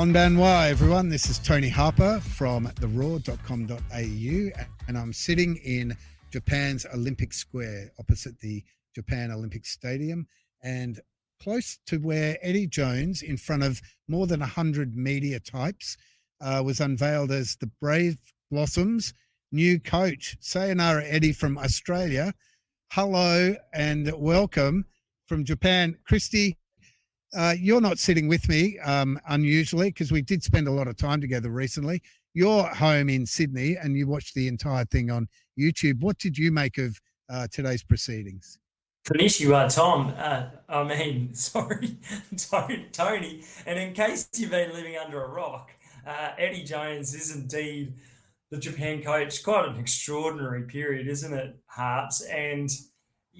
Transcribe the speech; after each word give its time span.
Konbanwa, 0.00 0.66
everyone. 0.70 1.10
This 1.10 1.28
is 1.28 1.38
Tony 1.38 1.68
Harper 1.68 2.20
from 2.20 2.68
theroar.com.au, 2.68 4.62
and 4.88 4.98
I'm 4.98 5.12
sitting 5.12 5.56
in 5.56 5.94
Japan's 6.30 6.86
Olympic 6.94 7.34
Square 7.34 7.92
opposite 7.98 8.38
the 8.38 8.64
Japan 8.94 9.30
Olympic 9.30 9.66
Stadium 9.66 10.26
and 10.62 10.98
close 11.38 11.78
to 11.84 11.98
where 11.98 12.38
Eddie 12.40 12.66
Jones, 12.66 13.20
in 13.20 13.36
front 13.36 13.62
of 13.62 13.82
more 14.08 14.26
than 14.26 14.40
100 14.40 14.96
media 14.96 15.38
types, 15.38 15.98
uh, 16.40 16.62
was 16.64 16.80
unveiled 16.80 17.30
as 17.30 17.56
the 17.56 17.70
Brave 17.78 18.16
Blossoms 18.50 19.12
new 19.52 19.78
coach. 19.78 20.34
Sayonara 20.40 21.04
Eddie 21.04 21.34
from 21.34 21.58
Australia. 21.58 22.32
Hello 22.90 23.54
and 23.74 24.10
welcome 24.16 24.86
from 25.26 25.44
Japan. 25.44 25.98
Christy, 26.06 26.56
uh, 27.34 27.54
you're 27.58 27.80
not 27.80 27.98
sitting 27.98 28.28
with 28.28 28.48
me 28.48 28.78
um, 28.80 29.18
unusually 29.28 29.90
because 29.90 30.10
we 30.10 30.22
did 30.22 30.42
spend 30.42 30.68
a 30.68 30.70
lot 30.70 30.88
of 30.88 30.96
time 30.96 31.20
together 31.20 31.50
recently. 31.50 32.02
You're 32.34 32.66
home 32.66 33.08
in 33.08 33.26
Sydney 33.26 33.76
and 33.76 33.96
you 33.96 34.06
watched 34.06 34.34
the 34.34 34.48
entire 34.48 34.84
thing 34.84 35.10
on 35.10 35.28
YouTube. 35.58 36.00
What 36.00 36.18
did 36.18 36.36
you 36.36 36.52
make 36.52 36.78
of 36.78 37.00
uh, 37.28 37.46
today's 37.50 37.82
proceedings? 37.82 38.58
Konnichiwa, 39.04 39.74
Tom. 39.74 40.14
Uh, 40.16 40.46
I 40.68 40.84
mean, 40.84 41.34
sorry, 41.34 41.98
Tony. 42.92 43.42
And 43.66 43.78
in 43.78 43.92
case 43.92 44.28
you've 44.36 44.50
been 44.50 44.72
living 44.72 44.96
under 44.96 45.24
a 45.24 45.28
rock, 45.28 45.70
uh, 46.06 46.30
Eddie 46.38 46.64
Jones 46.64 47.14
is 47.14 47.34
indeed 47.34 47.94
the 48.50 48.58
Japan 48.58 49.02
coach. 49.02 49.42
Quite 49.42 49.68
an 49.68 49.76
extraordinary 49.76 50.62
period, 50.62 51.08
isn't 51.08 51.32
it, 51.32 51.56
Harps? 51.66 52.20
And 52.22 52.70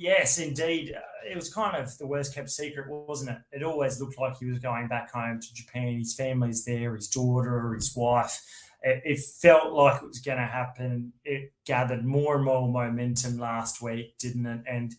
yes, 0.01 0.39
indeed, 0.39 0.95
uh, 0.97 1.31
it 1.31 1.37
was 1.37 1.53
kind 1.53 1.77
of 1.77 1.97
the 1.99 2.07
worst 2.07 2.35
kept 2.35 2.49
secret, 2.49 2.89
wasn't 2.89 3.31
it? 3.31 3.39
It 3.53 3.63
always 3.63 4.01
looked 4.01 4.19
like 4.19 4.39
he 4.39 4.47
was 4.47 4.59
going 4.59 4.89
back 4.89 5.13
home 5.13 5.39
to 5.41 5.55
Japan. 5.55 5.99
His 5.99 6.15
family's 6.15 6.65
there, 6.65 6.97
his 6.97 7.09
daughter, 7.09 7.75
his 7.75 7.95
wife. 7.95 8.43
It, 8.83 9.03
it 9.05 9.21
felt 9.21 9.73
like 9.75 10.03
it 10.03 10.09
was 10.09 10.21
going 10.21 10.39
to 10.39 10.47
happen. 10.47 11.13
It 11.25 11.53
gathered 11.67 12.05
more 12.05 12.37
and 12.37 12.45
more 12.45 12.67
momentum 12.67 13.39
last 13.39 13.83
week, 13.83 14.17
didn't 14.19 14.47
it? 14.47 14.63
And 14.67 14.95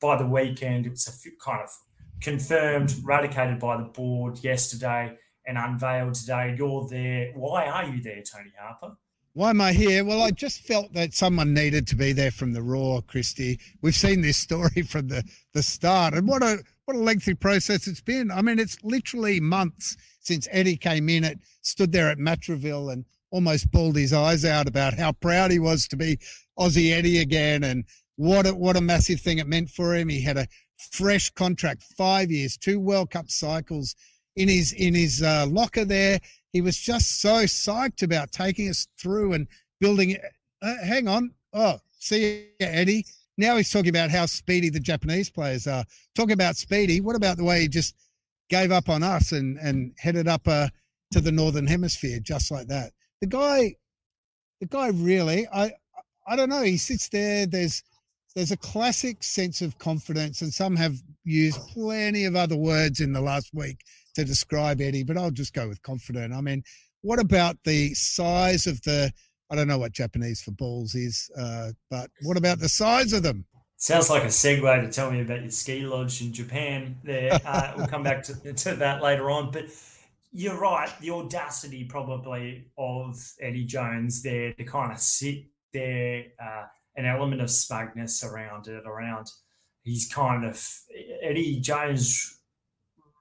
by 0.00 0.18
the 0.18 0.26
weekend, 0.26 0.86
it 0.86 0.90
was 0.90 1.06
a 1.06 1.44
kind 1.44 1.62
of 1.62 1.70
confirmed, 2.20 2.96
ratified 3.04 3.60
by 3.60 3.76
the 3.76 3.84
board 3.84 4.42
yesterday 4.42 5.16
and 5.46 5.58
unveiled 5.58 6.14
today. 6.14 6.56
You're 6.58 6.88
there. 6.88 7.30
Why 7.34 7.66
are 7.66 7.84
you 7.84 8.02
there, 8.02 8.22
Tony 8.22 8.52
Harper? 8.58 8.96
Why 9.32 9.50
am 9.50 9.60
I 9.60 9.72
here? 9.72 10.04
Well, 10.04 10.22
I 10.22 10.32
just 10.32 10.62
felt 10.62 10.92
that 10.94 11.14
someone 11.14 11.54
needed 11.54 11.86
to 11.88 11.96
be 11.96 12.12
there 12.12 12.32
from 12.32 12.52
the 12.52 12.62
Roar, 12.62 13.00
Christy. 13.02 13.60
We've 13.80 13.94
seen 13.94 14.22
this 14.22 14.36
story 14.36 14.82
from 14.82 15.06
the, 15.06 15.22
the 15.54 15.62
start, 15.62 16.14
and 16.14 16.26
what 16.26 16.42
a 16.42 16.58
what 16.86 16.96
a 16.96 17.00
lengthy 17.00 17.34
process 17.34 17.86
it's 17.86 18.00
been. 18.00 18.32
I 18.32 18.42
mean, 18.42 18.58
it's 18.58 18.82
literally 18.82 19.38
months 19.38 19.96
since 20.18 20.48
Eddie 20.50 20.76
came 20.76 21.08
in. 21.08 21.22
It 21.22 21.38
stood 21.62 21.92
there 21.92 22.10
at 22.10 22.18
Matraville 22.18 22.92
and 22.92 23.04
almost 23.30 23.70
bawled 23.70 23.94
his 23.94 24.12
eyes 24.12 24.44
out 24.44 24.66
about 24.66 24.94
how 24.94 25.12
proud 25.12 25.52
he 25.52 25.60
was 25.60 25.86
to 25.88 25.96
be 25.96 26.18
Aussie 26.58 26.90
Eddie 26.92 27.18
again, 27.18 27.62
and 27.62 27.84
what 28.16 28.48
a, 28.48 28.50
what 28.52 28.76
a 28.76 28.80
massive 28.80 29.20
thing 29.20 29.38
it 29.38 29.46
meant 29.46 29.70
for 29.70 29.94
him. 29.94 30.08
He 30.08 30.20
had 30.20 30.38
a 30.38 30.48
fresh 30.90 31.30
contract, 31.30 31.84
five 31.96 32.32
years, 32.32 32.56
two 32.56 32.80
World 32.80 33.10
Cup 33.10 33.30
cycles 33.30 33.94
in 34.34 34.48
his 34.48 34.72
in 34.72 34.94
his 34.94 35.22
uh, 35.22 35.46
locker 35.48 35.84
there 35.84 36.18
he 36.52 36.60
was 36.60 36.76
just 36.76 37.20
so 37.20 37.44
psyched 37.44 38.02
about 38.02 38.32
taking 38.32 38.68
us 38.68 38.88
through 38.98 39.34
and 39.34 39.46
building. 39.80 40.16
Uh, 40.62 40.74
hang 40.84 41.08
on. 41.08 41.32
Oh, 41.52 41.78
see 41.98 42.46
you, 42.60 42.66
Eddie. 42.66 43.04
Now 43.38 43.56
he's 43.56 43.70
talking 43.70 43.88
about 43.88 44.10
how 44.10 44.26
speedy 44.26 44.68
the 44.68 44.80
Japanese 44.80 45.30
players 45.30 45.66
are. 45.66 45.84
Talking 46.14 46.32
about 46.32 46.56
speedy, 46.56 47.00
what 47.00 47.16
about 47.16 47.36
the 47.36 47.44
way 47.44 47.62
he 47.62 47.68
just 47.68 47.94
gave 48.50 48.72
up 48.72 48.88
on 48.88 49.02
us 49.02 49.32
and, 49.32 49.56
and 49.58 49.92
headed 49.98 50.28
up 50.28 50.46
uh, 50.46 50.68
to 51.12 51.20
the 51.20 51.32
Northern 51.32 51.66
Hemisphere 51.66 52.20
just 52.20 52.50
like 52.50 52.66
that? 52.66 52.92
The 53.20 53.26
guy, 53.26 53.74
the 54.60 54.66
guy 54.66 54.88
really, 54.88 55.46
I, 55.52 55.72
I 56.26 56.36
don't 56.36 56.50
know. 56.50 56.62
He 56.62 56.76
sits 56.76 57.08
there. 57.08 57.46
There's, 57.46 57.82
there's 58.34 58.52
a 58.52 58.56
classic 58.56 59.22
sense 59.22 59.60
of 59.60 59.78
confidence, 59.78 60.42
and 60.42 60.52
some 60.52 60.76
have 60.76 60.96
used 61.24 61.58
plenty 61.68 62.24
of 62.24 62.36
other 62.36 62.56
words 62.56 63.00
in 63.00 63.12
the 63.12 63.20
last 63.20 63.50
week 63.54 63.78
to 64.14 64.24
describe 64.24 64.80
Eddie, 64.80 65.04
but 65.04 65.16
I'll 65.16 65.30
just 65.30 65.52
go 65.52 65.68
with 65.68 65.82
confident. 65.82 66.32
I 66.32 66.40
mean, 66.40 66.62
what 67.02 67.18
about 67.18 67.56
the 67.64 67.94
size 67.94 68.66
of 68.66 68.80
the? 68.82 69.12
I 69.50 69.56
don't 69.56 69.66
know 69.66 69.78
what 69.78 69.92
Japanese 69.92 70.42
for 70.42 70.52
balls 70.52 70.94
is, 70.94 71.28
uh, 71.36 71.70
but 71.90 72.08
what 72.22 72.36
about 72.36 72.60
the 72.60 72.68
size 72.68 73.12
of 73.12 73.24
them? 73.24 73.44
Sounds 73.76 74.10
like 74.10 74.22
a 74.22 74.26
segue 74.26 74.82
to 74.82 74.92
tell 74.92 75.10
me 75.10 75.22
about 75.22 75.40
your 75.40 75.50
ski 75.50 75.80
lodge 75.80 76.20
in 76.20 76.32
Japan. 76.32 76.96
There, 77.02 77.32
uh, 77.44 77.72
we'll 77.76 77.88
come 77.88 78.02
back 78.02 78.22
to, 78.24 78.52
to 78.52 78.74
that 78.76 79.02
later 79.02 79.30
on. 79.30 79.50
But 79.50 79.66
you're 80.32 80.60
right, 80.60 80.90
the 81.00 81.10
audacity 81.10 81.84
probably 81.84 82.66
of 82.78 83.16
Eddie 83.40 83.64
Jones 83.64 84.22
there 84.22 84.52
to 84.52 84.64
kind 84.64 84.92
of 84.92 85.00
sit 85.00 85.46
there, 85.72 86.26
uh, 86.40 86.66
an 87.00 87.06
element 87.06 87.40
of 87.40 87.50
smugness 87.50 88.22
around 88.22 88.68
it, 88.68 88.84
around 88.86 89.30
he's 89.82 90.06
kind 90.12 90.44
of 90.44 90.62
Eddie 91.22 91.58
Jones 91.60 92.38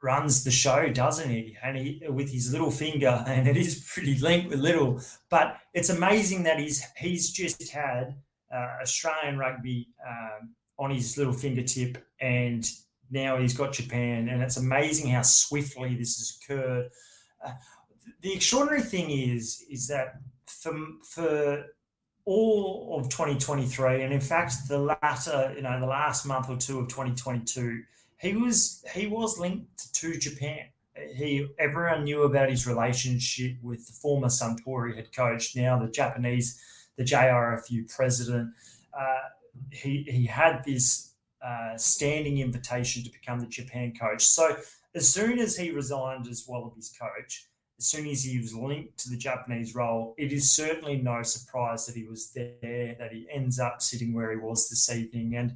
runs 0.04 0.44
the 0.44 0.52
show, 0.52 0.90
doesn't 0.90 1.30
he? 1.30 1.58
And 1.64 1.78
he 1.78 2.04
with 2.10 2.32
his 2.32 2.52
little 2.52 2.72
finger, 2.72 3.24
and 3.28 3.48
it 3.48 3.58
is 3.58 3.90
pretty 3.92 4.20
linked 4.20 4.50
with 4.50 4.60
little. 4.60 5.02
But 5.30 5.58
it's 5.74 5.90
amazing 5.90 6.44
that 6.44 6.60
he's 6.60 6.86
he's 6.98 7.32
just 7.32 7.72
had 7.72 8.16
uh, 8.54 8.82
Australian 8.82 9.38
rugby 9.38 9.88
um, 10.06 10.56
on 10.78 10.92
his 10.92 11.18
little 11.18 11.34
fingertip, 11.34 12.04
and 12.20 12.70
now 13.10 13.38
he's 13.38 13.54
got 13.54 13.74
Japan, 13.74 14.28
and 14.30 14.44
it's 14.44 14.58
amazing 14.58 15.10
how 15.12 15.22
swiftly 15.22 15.96
this 15.96 16.18
has 16.18 16.38
occurred. 16.38 16.90
Uh, 17.44 17.54
the 18.22 18.34
extraordinary 18.34 18.82
thing 18.82 19.10
is 19.10 19.64
is 19.70 19.88
that 19.88 20.16
for 20.46 20.74
for 21.04 21.66
all 22.30 23.00
of 23.00 23.10
2023, 23.10 24.04
and 24.04 24.14
in 24.14 24.22
fact 24.22 24.54
the 24.68 24.78
latter, 24.78 25.54
you 25.56 25.64
know, 25.64 25.80
the 25.80 25.88
last 25.88 26.26
month 26.26 26.50
or 26.50 26.58
two 26.58 26.80
of 26.80 26.88
2022 26.88 27.84
he 28.20 28.36
was 28.36 28.84
he 28.94 29.08
was 29.08 29.40
linked 29.40 29.94
to 29.94 30.18
Japan. 30.18 30.66
He 31.16 31.48
everyone 31.58 32.04
knew 32.04 32.24
about 32.24 32.50
his 32.50 32.68
relationship 32.68 33.54
with 33.64 33.88
the 33.88 33.94
former 33.94 34.28
Suntory 34.28 34.96
head 34.96 35.14
coach, 35.16 35.56
now 35.56 35.80
the 35.80 35.88
Japanese, 35.88 36.62
the 36.98 37.04
JRFU 37.04 37.94
president. 37.94 38.52
Uh, 38.98 39.30
he 39.72 40.06
he 40.08 40.26
had 40.26 40.64
this 40.66 41.14
uh, 41.42 41.78
standing 41.78 42.40
invitation 42.40 43.04
to 43.04 43.10
become 43.10 43.40
the 43.40 43.48
Japan 43.48 43.94
coach. 43.98 44.26
So 44.26 44.58
as 44.94 45.08
soon 45.08 45.40
as 45.40 45.56
he 45.56 45.72
resigned 45.72 46.28
as 46.28 46.46
Wallabies 46.48 46.94
coach, 47.00 47.48
as 47.80 47.86
soon 47.86 48.08
as 48.08 48.24
he 48.24 48.38
was 48.38 48.54
linked 48.54 48.98
to 49.00 49.10
the 49.10 49.18
Japanese 49.18 49.74
role, 49.74 50.14
it 50.18 50.34
is 50.34 50.52
certainly 50.52 50.98
no 50.98 51.24
surprise 51.24 51.86
that 51.86 51.96
he 51.96 52.04
was 52.04 52.32
there, 52.32 52.96
that 53.00 53.14
he 53.14 53.26
ends 53.32 53.58
up 53.58 53.82
sitting 53.82 54.14
where 54.14 54.32
he 54.32 54.38
was 54.38 54.70
this 54.70 54.92
evening. 54.92 55.38
And 55.38 55.56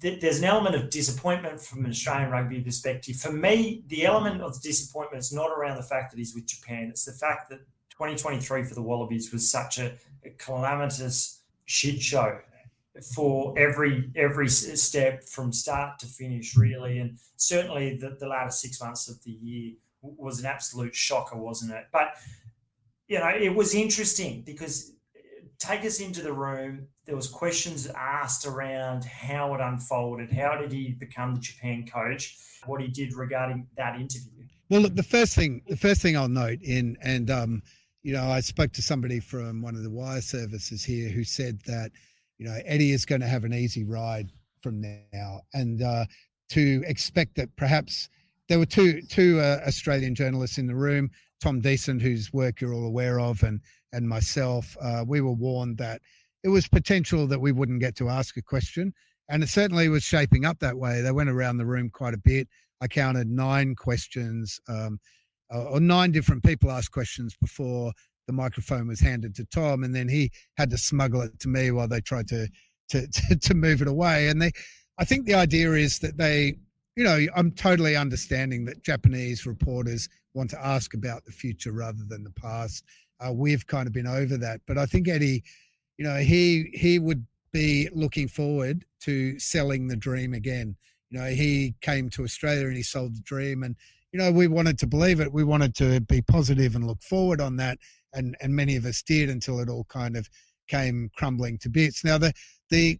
there's 0.00 0.38
an 0.38 0.44
element 0.44 0.74
of 0.74 0.88
disappointment 0.88 1.60
from 1.60 1.84
an 1.84 1.90
Australian 1.90 2.30
rugby 2.30 2.60
perspective. 2.62 3.16
For 3.16 3.32
me, 3.32 3.84
the 3.88 4.06
element 4.06 4.40
of 4.40 4.60
disappointment 4.62 5.22
is 5.22 5.32
not 5.32 5.50
around 5.50 5.76
the 5.76 5.82
fact 5.82 6.10
that 6.10 6.18
he's 6.18 6.34
with 6.34 6.46
Japan. 6.46 6.88
It's 6.88 7.04
the 7.04 7.12
fact 7.12 7.50
that 7.50 7.60
2023 7.90 8.64
for 8.64 8.74
the 8.74 8.82
Wallabies 8.82 9.30
was 9.30 9.50
such 9.50 9.78
a, 9.78 9.92
a 10.24 10.30
calamitous 10.38 11.42
shit 11.66 12.00
show 12.00 12.38
for 13.14 13.52
every 13.58 14.10
every 14.16 14.48
step 14.48 15.22
from 15.24 15.52
start 15.52 15.98
to 15.98 16.06
finish, 16.06 16.56
really. 16.56 16.98
And 16.98 17.18
certainly 17.36 17.96
the, 17.96 18.16
the 18.18 18.26
latter 18.26 18.50
six 18.50 18.80
months 18.80 19.08
of 19.08 19.22
the 19.22 19.32
year 19.32 19.74
was 20.16 20.40
an 20.40 20.46
absolute 20.46 20.94
shocker, 20.94 21.36
wasn't 21.36 21.72
it? 21.72 21.84
But 21.92 22.16
you 23.08 23.18
know, 23.18 23.28
it 23.28 23.54
was 23.54 23.74
interesting 23.74 24.42
because 24.44 24.92
take 25.58 25.84
us 25.84 26.00
into 26.00 26.22
the 26.22 26.32
room. 26.32 26.88
There 27.06 27.16
was 27.16 27.28
questions 27.28 27.86
asked 27.96 28.46
around 28.46 29.04
how 29.04 29.54
it 29.54 29.60
unfolded. 29.60 30.32
How 30.32 30.56
did 30.56 30.72
he 30.72 30.90
become 30.90 31.34
the 31.34 31.40
Japan 31.40 31.86
coach? 31.86 32.36
What 32.66 32.80
he 32.80 32.88
did 32.88 33.14
regarding 33.14 33.68
that 33.76 33.94
interview. 33.94 34.44
Well, 34.68 34.80
look, 34.80 34.96
the 34.96 35.02
first 35.02 35.34
thing, 35.34 35.62
the 35.68 35.76
first 35.76 36.02
thing 36.02 36.16
I'll 36.16 36.28
note 36.28 36.58
in, 36.62 36.96
and 37.00 37.30
um, 37.30 37.62
you 38.02 38.12
know, 38.12 38.28
I 38.28 38.40
spoke 38.40 38.72
to 38.72 38.82
somebody 38.82 39.20
from 39.20 39.62
one 39.62 39.76
of 39.76 39.82
the 39.82 39.90
wire 39.90 40.20
services 40.20 40.84
here 40.84 41.08
who 41.08 41.22
said 41.22 41.60
that, 41.66 41.92
you 42.38 42.46
know, 42.46 42.58
Eddie 42.64 42.90
is 42.90 43.04
going 43.04 43.20
to 43.20 43.26
have 43.28 43.44
an 43.44 43.54
easy 43.54 43.84
ride 43.84 44.32
from 44.62 44.80
now, 45.12 45.42
and 45.54 45.82
uh, 45.82 46.06
to 46.50 46.82
expect 46.86 47.36
that 47.36 47.54
perhaps 47.56 48.08
there 48.48 48.58
were 48.58 48.66
two 48.66 49.02
two 49.02 49.40
uh, 49.40 49.60
Australian 49.66 50.14
journalists 50.14 50.58
in 50.58 50.66
the 50.66 50.74
room, 50.74 51.10
Tom 51.40 51.60
Decent, 51.60 52.02
whose 52.02 52.32
work 52.32 52.60
you're 52.60 52.74
all 52.74 52.86
aware 52.86 53.20
of, 53.20 53.42
and 53.42 53.60
and 53.92 54.08
myself, 54.08 54.76
uh, 54.80 55.04
we 55.06 55.20
were 55.20 55.32
warned 55.32 55.78
that 55.78 56.00
it 56.44 56.48
was 56.48 56.68
potential 56.68 57.26
that 57.26 57.40
we 57.40 57.52
wouldn't 57.52 57.80
get 57.80 57.96
to 57.96 58.08
ask 58.08 58.36
a 58.36 58.42
question. 58.42 58.92
And 59.28 59.42
it 59.42 59.48
certainly 59.48 59.88
was 59.88 60.04
shaping 60.04 60.44
up 60.44 60.60
that 60.60 60.76
way. 60.76 61.00
They 61.00 61.10
went 61.10 61.30
around 61.30 61.56
the 61.56 61.66
room 61.66 61.90
quite 61.90 62.14
a 62.14 62.18
bit. 62.18 62.46
I 62.80 62.86
counted 62.86 63.28
nine 63.28 63.74
questions, 63.74 64.60
um, 64.68 65.00
or 65.50 65.80
nine 65.80 66.12
different 66.12 66.44
people 66.44 66.70
asked 66.70 66.92
questions 66.92 67.34
before 67.40 67.92
the 68.26 68.32
microphone 68.32 68.86
was 68.86 69.00
handed 69.00 69.34
to 69.36 69.46
Tom, 69.46 69.82
and 69.82 69.94
then 69.94 70.08
he 70.08 70.30
had 70.56 70.70
to 70.70 70.78
smuggle 70.78 71.22
it 71.22 71.38
to 71.40 71.48
me 71.48 71.70
while 71.70 71.88
they 71.88 72.00
tried 72.00 72.28
to 72.28 72.48
to 72.90 73.06
to, 73.12 73.36
to 73.36 73.54
move 73.54 73.82
it 73.82 73.88
away. 73.88 74.28
And 74.28 74.40
they, 74.40 74.52
I 74.98 75.04
think 75.04 75.26
the 75.26 75.34
idea 75.34 75.72
is 75.72 75.98
that 76.00 76.16
they 76.16 76.56
you 76.96 77.04
know, 77.04 77.26
I'm 77.36 77.52
totally 77.52 77.94
understanding 77.94 78.64
that 78.64 78.82
Japanese 78.82 79.46
reporters 79.46 80.08
want 80.34 80.50
to 80.50 80.66
ask 80.66 80.94
about 80.94 81.24
the 81.24 81.32
future 81.32 81.72
rather 81.72 82.02
than 82.08 82.24
the 82.24 82.30
past. 82.30 82.84
Uh, 83.20 83.32
we've 83.32 83.66
kind 83.66 83.86
of 83.86 83.92
been 83.92 84.06
over 84.06 84.36
that, 84.38 84.60
but 84.66 84.78
I 84.78 84.86
think 84.86 85.06
Eddie, 85.06 85.44
you 85.98 86.04
know, 86.04 86.16
he 86.16 86.70
he 86.74 86.98
would 86.98 87.24
be 87.52 87.88
looking 87.92 88.28
forward 88.28 88.84
to 89.00 89.38
selling 89.38 89.88
the 89.88 89.96
dream 89.96 90.34
again. 90.34 90.76
You 91.10 91.20
know, 91.20 91.26
he 91.26 91.74
came 91.82 92.10
to 92.10 92.24
Australia 92.24 92.66
and 92.66 92.76
he 92.76 92.82
sold 92.82 93.14
the 93.14 93.22
dream, 93.22 93.62
and 93.62 93.76
you 94.12 94.18
know, 94.18 94.32
we 94.32 94.48
wanted 94.48 94.78
to 94.80 94.86
believe 94.86 95.20
it. 95.20 95.32
We 95.32 95.44
wanted 95.44 95.74
to 95.76 96.00
be 96.00 96.22
positive 96.22 96.74
and 96.76 96.86
look 96.86 97.02
forward 97.02 97.40
on 97.40 97.56
that, 97.56 97.78
and 98.14 98.36
and 98.40 98.54
many 98.54 98.76
of 98.76 98.86
us 98.86 99.02
did 99.02 99.28
until 99.30 99.60
it 99.60 99.68
all 99.68 99.84
kind 99.84 100.16
of 100.16 100.28
came 100.68 101.10
crumbling 101.16 101.58
to 101.58 101.68
bits. 101.68 102.04
Now 102.04 102.18
the 102.18 102.32
the 102.70 102.98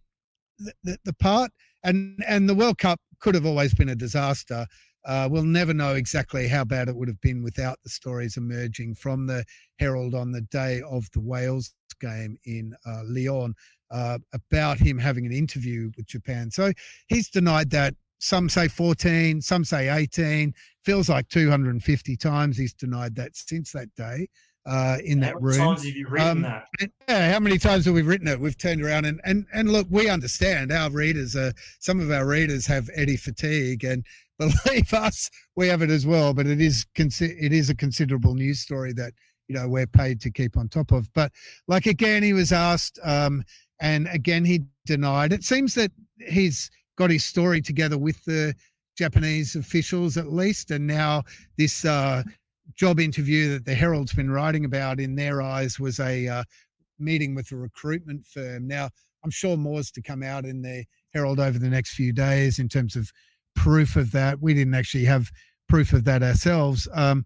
the, 0.83 0.97
the 1.05 1.13
part 1.13 1.51
and 1.83 2.23
and 2.27 2.47
the 2.47 2.55
World 2.55 2.77
Cup 2.77 2.99
could 3.19 3.35
have 3.35 3.45
always 3.45 3.73
been 3.73 3.89
a 3.89 3.95
disaster. 3.95 4.65
Uh, 5.05 5.27
we'll 5.31 5.43
never 5.43 5.73
know 5.73 5.95
exactly 5.95 6.47
how 6.47 6.65
bad 6.65 6.89
it 6.89 6.95
would 6.95 7.07
have 7.07 7.21
been 7.21 7.41
without 7.41 7.79
the 7.83 7.89
stories 7.89 8.35
emerging 8.35 8.93
from 8.93 9.25
the 9.25 9.43
Herald 9.79 10.13
on 10.13 10.31
the 10.31 10.41
day 10.41 10.81
of 10.81 11.09
the 11.13 11.21
Wales 11.21 11.73
game 12.01 12.37
in 12.45 12.75
uh, 12.85 13.03
Lyon 13.05 13.55
uh, 13.89 14.17
about 14.33 14.77
him 14.77 14.97
having 14.97 15.25
an 15.25 15.31
interview 15.31 15.91
with 15.95 16.07
Japan. 16.07 16.51
So 16.51 16.73
he's 17.07 17.29
denied 17.29 17.69
that. 17.71 17.95
Some 18.19 18.49
say 18.49 18.67
14, 18.67 19.41
some 19.41 19.63
say 19.63 19.89
18. 19.89 20.51
Feels 20.83 21.07
like 21.07 21.29
250 21.29 22.17
times 22.17 22.57
he's 22.57 22.73
denied 22.73 23.15
that 23.15 23.35
since 23.35 23.71
that 23.73 23.93
day 23.95 24.27
uh, 24.67 24.97
in 25.03 25.19
that 25.21 25.41
room. 25.41 25.57
How 25.57 25.69
many 25.69 25.75
times 25.75 25.85
have 25.85 25.95
you 25.95 26.07
written 26.07 26.27
um, 26.29 26.41
that? 26.41 26.65
Yeah, 27.07 27.31
how 27.31 27.39
many 27.39 27.57
times 27.57 27.85
have 27.85 27.93
we 27.93 28.01
written 28.01 28.27
it? 28.27 28.39
We've 28.39 28.57
turned 28.57 28.83
around 28.83 29.05
and, 29.05 29.21
and 29.23 29.45
and 29.53 29.71
look, 29.71 29.87
we 29.89 30.09
understand 30.09 30.71
our 30.71 30.89
readers. 30.89 31.35
Uh, 31.35 31.53
some 31.79 32.01
of 32.01 32.11
our 32.11 32.27
readers 32.27 32.67
have 32.67 32.89
Eddie 32.93 33.17
fatigue, 33.17 33.85
and 33.85 34.05
believe 34.39 34.93
us, 34.93 35.29
we 35.55 35.67
have 35.67 35.81
it 35.81 35.89
as 35.89 36.05
well. 36.05 36.33
But 36.33 36.47
it 36.47 36.59
is 36.59 36.85
it 36.95 37.53
is 37.53 37.69
a 37.69 37.75
considerable 37.75 38.35
news 38.35 38.59
story 38.59 38.93
that 38.93 39.13
you 39.47 39.55
know 39.55 39.69
we're 39.69 39.87
paid 39.87 40.19
to 40.21 40.31
keep 40.31 40.57
on 40.57 40.67
top 40.67 40.91
of. 40.91 41.11
But 41.13 41.31
like 41.67 41.85
again, 41.85 42.21
he 42.21 42.33
was 42.33 42.51
asked, 42.51 42.99
um, 43.03 43.43
and 43.79 44.07
again 44.11 44.43
he 44.43 44.63
denied. 44.85 45.31
It 45.31 45.45
seems 45.45 45.73
that 45.75 45.91
he's 46.27 46.69
got 46.97 47.09
his 47.09 47.23
story 47.23 47.61
together 47.61 47.97
with 47.97 48.21
the 48.25 48.53
Japanese 48.97 49.55
officials 49.55 50.17
at 50.17 50.33
least, 50.33 50.71
and 50.71 50.85
now 50.85 51.23
this 51.57 51.85
uh, 51.85 52.23
job 52.75 52.99
interview 52.99 53.53
that 53.53 53.65
the 53.65 53.73
Herald's 53.73 54.13
been 54.13 54.29
writing 54.29 54.65
about 54.65 54.99
in 54.99 55.15
their 55.15 55.41
eyes 55.41 55.79
was 55.79 55.99
a 55.99 56.27
uh, 56.27 56.43
meeting 56.99 57.35
with 57.35 57.51
a 57.51 57.55
recruitment 57.55 58.25
firm. 58.25 58.67
Now, 58.67 58.89
I'm 59.23 59.31
sure 59.31 59.57
more's 59.57 59.91
to 59.91 60.01
come 60.01 60.23
out 60.23 60.45
in 60.45 60.61
the 60.61 60.85
Herald 61.13 61.39
over 61.39 61.59
the 61.59 61.69
next 61.69 61.93
few 61.93 62.13
days 62.13 62.59
in 62.59 62.69
terms 62.69 62.95
of 62.95 63.11
proof 63.55 63.95
of 63.95 64.11
that. 64.11 64.41
We 64.41 64.53
didn't 64.53 64.75
actually 64.75 65.05
have 65.05 65.29
proof 65.67 65.93
of 65.93 66.03
that 66.05 66.23
ourselves. 66.23 66.87
Um, 66.93 67.25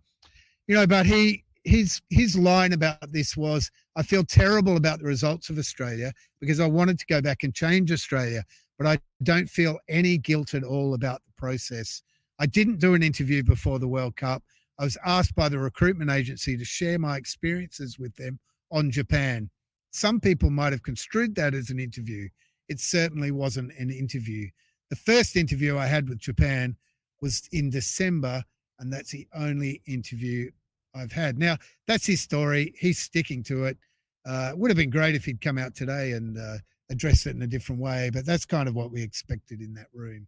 you 0.67 0.75
know, 0.75 0.87
but 0.87 1.05
he 1.05 1.43
his 1.63 2.01
his 2.09 2.35
line 2.35 2.73
about 2.73 3.11
this 3.11 3.37
was 3.37 3.69
I 3.95 4.03
feel 4.03 4.23
terrible 4.23 4.77
about 4.77 4.99
the 4.99 5.05
results 5.05 5.49
of 5.49 5.57
Australia 5.57 6.11
because 6.39 6.59
I 6.59 6.67
wanted 6.67 6.97
to 6.99 7.05
go 7.05 7.21
back 7.21 7.43
and 7.43 7.53
change 7.53 7.91
Australia, 7.91 8.43
but 8.77 8.87
I 8.87 8.97
don't 9.23 9.49
feel 9.49 9.77
any 9.89 10.17
guilt 10.17 10.53
at 10.53 10.63
all 10.63 10.93
about 10.93 11.21
the 11.25 11.33
process. 11.37 12.01
I 12.39 12.45
didn't 12.45 12.79
do 12.79 12.95
an 12.95 13.03
interview 13.03 13.43
before 13.43 13.77
the 13.77 13.87
World 13.87 14.15
Cup. 14.15 14.43
I 14.81 14.83
was 14.83 14.97
asked 15.05 15.35
by 15.35 15.47
the 15.47 15.59
recruitment 15.59 16.09
agency 16.09 16.57
to 16.57 16.65
share 16.65 16.97
my 16.97 17.15
experiences 17.15 17.99
with 17.99 18.15
them 18.15 18.39
on 18.71 18.89
Japan. 18.89 19.47
Some 19.91 20.19
people 20.19 20.49
might 20.49 20.73
have 20.73 20.81
construed 20.81 21.35
that 21.35 21.53
as 21.53 21.69
an 21.69 21.79
interview. 21.79 22.27
It 22.67 22.79
certainly 22.79 23.29
wasn't 23.29 23.73
an 23.77 23.91
interview. 23.91 24.49
The 24.89 24.95
first 24.95 25.35
interview 25.35 25.77
I 25.77 25.85
had 25.85 26.09
with 26.09 26.17
Japan 26.17 26.75
was 27.21 27.47
in 27.51 27.69
December, 27.69 28.43
and 28.79 28.91
that's 28.91 29.11
the 29.11 29.27
only 29.35 29.83
interview 29.85 30.49
I've 30.95 31.11
had. 31.11 31.37
Now, 31.37 31.57
that's 31.85 32.07
his 32.07 32.21
story. 32.21 32.73
He's 32.79 32.97
sticking 32.97 33.43
to 33.43 33.65
it. 33.65 33.77
Uh, 34.25 34.49
it 34.53 34.57
would 34.57 34.71
have 34.71 34.77
been 34.77 34.89
great 34.89 35.13
if 35.13 35.25
he'd 35.25 35.41
come 35.41 35.59
out 35.59 35.75
today 35.75 36.13
and 36.13 36.39
uh, 36.39 36.57
addressed 36.89 37.27
it 37.27 37.35
in 37.35 37.43
a 37.43 37.47
different 37.47 37.81
way, 37.81 38.09
but 38.11 38.25
that's 38.25 38.45
kind 38.45 38.67
of 38.67 38.73
what 38.73 38.89
we 38.89 39.03
expected 39.03 39.61
in 39.61 39.75
that 39.75 39.87
room. 39.93 40.27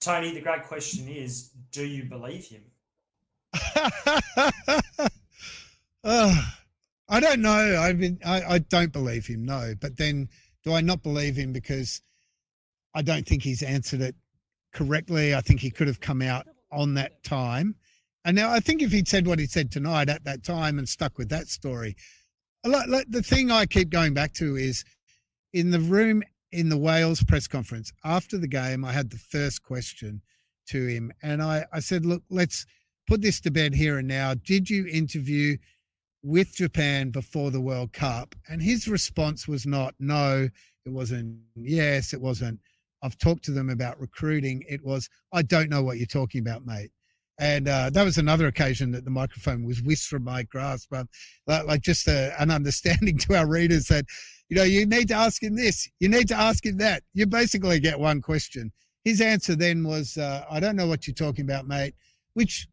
Tony, 0.00 0.34
the 0.34 0.40
great 0.40 0.64
question 0.64 1.06
is 1.06 1.50
do 1.70 1.86
you 1.86 2.02
believe 2.02 2.46
him? 2.46 2.62
Uh, 6.04 6.34
I 7.08 7.20
don't 7.20 7.40
know. 7.40 7.76
I 7.76 7.92
mean, 7.92 8.18
I, 8.24 8.42
I 8.42 8.58
don't 8.58 8.92
believe 8.92 9.26
him. 9.26 9.44
No, 9.44 9.74
but 9.80 9.96
then 9.96 10.28
do 10.64 10.72
I 10.74 10.80
not 10.80 11.02
believe 11.02 11.36
him 11.36 11.52
because 11.52 12.02
I 12.94 13.02
don't 13.02 13.26
think 13.26 13.42
he's 13.42 13.62
answered 13.62 14.00
it 14.00 14.14
correctly? 14.72 15.34
I 15.34 15.40
think 15.40 15.60
he 15.60 15.70
could 15.70 15.88
have 15.88 16.00
come 16.00 16.22
out 16.22 16.46
on 16.70 16.94
that 16.94 17.24
time. 17.24 17.74
And 18.24 18.36
now 18.36 18.50
I 18.50 18.60
think 18.60 18.82
if 18.82 18.92
he'd 18.92 19.08
said 19.08 19.26
what 19.26 19.38
he 19.38 19.46
said 19.46 19.72
tonight 19.72 20.08
at 20.08 20.24
that 20.24 20.44
time 20.44 20.78
and 20.78 20.88
stuck 20.88 21.18
with 21.18 21.30
that 21.30 21.48
story, 21.48 21.96
the 22.62 23.24
thing 23.24 23.50
I 23.50 23.66
keep 23.66 23.90
going 23.90 24.14
back 24.14 24.34
to 24.34 24.56
is 24.56 24.84
in 25.52 25.70
the 25.70 25.80
room 25.80 26.22
in 26.52 26.68
the 26.68 26.76
Wales 26.76 27.22
press 27.22 27.46
conference 27.46 27.92
after 28.04 28.36
the 28.36 28.48
game, 28.48 28.84
I 28.84 28.92
had 28.92 29.10
the 29.10 29.18
first 29.18 29.62
question 29.62 30.20
to 30.68 30.86
him, 30.86 31.12
and 31.22 31.42
I, 31.42 31.64
I 31.72 31.80
said, 31.80 32.04
"Look, 32.04 32.22
let's 32.28 32.66
put 33.10 33.20
this 33.20 33.40
to 33.40 33.50
bed 33.50 33.74
here 33.74 33.98
and 33.98 34.06
now. 34.06 34.34
Did 34.34 34.70
you 34.70 34.86
interview 34.86 35.56
with 36.22 36.54
Japan 36.54 37.10
before 37.10 37.50
the 37.50 37.60
World 37.60 37.92
Cup? 37.92 38.36
And 38.48 38.62
his 38.62 38.86
response 38.86 39.48
was 39.48 39.66
not 39.66 39.94
no, 39.98 40.48
it 40.86 40.92
wasn't 40.92 41.40
yes, 41.56 42.14
it 42.14 42.20
wasn't 42.20 42.60
I've 43.02 43.18
talked 43.18 43.44
to 43.46 43.50
them 43.50 43.68
about 43.68 43.98
recruiting. 43.98 44.62
It 44.68 44.84
was 44.84 45.08
I 45.32 45.42
don't 45.42 45.68
know 45.68 45.82
what 45.82 45.98
you're 45.98 46.06
talking 46.06 46.40
about, 46.40 46.64
mate. 46.64 46.92
And 47.40 47.66
uh, 47.66 47.90
that 47.90 48.04
was 48.04 48.16
another 48.16 48.46
occasion 48.46 48.92
that 48.92 49.04
the 49.04 49.10
microphone 49.10 49.64
was 49.64 49.82
whisked 49.82 50.06
from 50.06 50.22
my 50.22 50.44
grasp. 50.44 50.90
But 50.90 51.08
like, 51.48 51.66
like, 51.66 51.80
just 51.80 52.06
a, 52.06 52.32
an 52.40 52.52
understanding 52.52 53.18
to 53.26 53.34
our 53.34 53.48
readers 53.48 53.86
that, 53.86 54.04
you 54.50 54.56
know, 54.56 54.62
you 54.62 54.86
need 54.86 55.08
to 55.08 55.14
ask 55.14 55.42
him 55.42 55.56
this, 55.56 55.88
you 55.98 56.08
need 56.08 56.28
to 56.28 56.36
ask 56.36 56.64
him 56.64 56.76
that. 56.76 57.02
You 57.14 57.26
basically 57.26 57.80
get 57.80 57.98
one 57.98 58.20
question. 58.20 58.70
His 59.04 59.20
answer 59.20 59.56
then 59.56 59.82
was, 59.82 60.16
uh, 60.16 60.44
I 60.48 60.60
don't 60.60 60.76
know 60.76 60.86
what 60.86 61.06
you're 61.08 61.14
talking 61.14 61.46
about, 61.46 61.66
mate, 61.66 61.94
which 62.34 62.68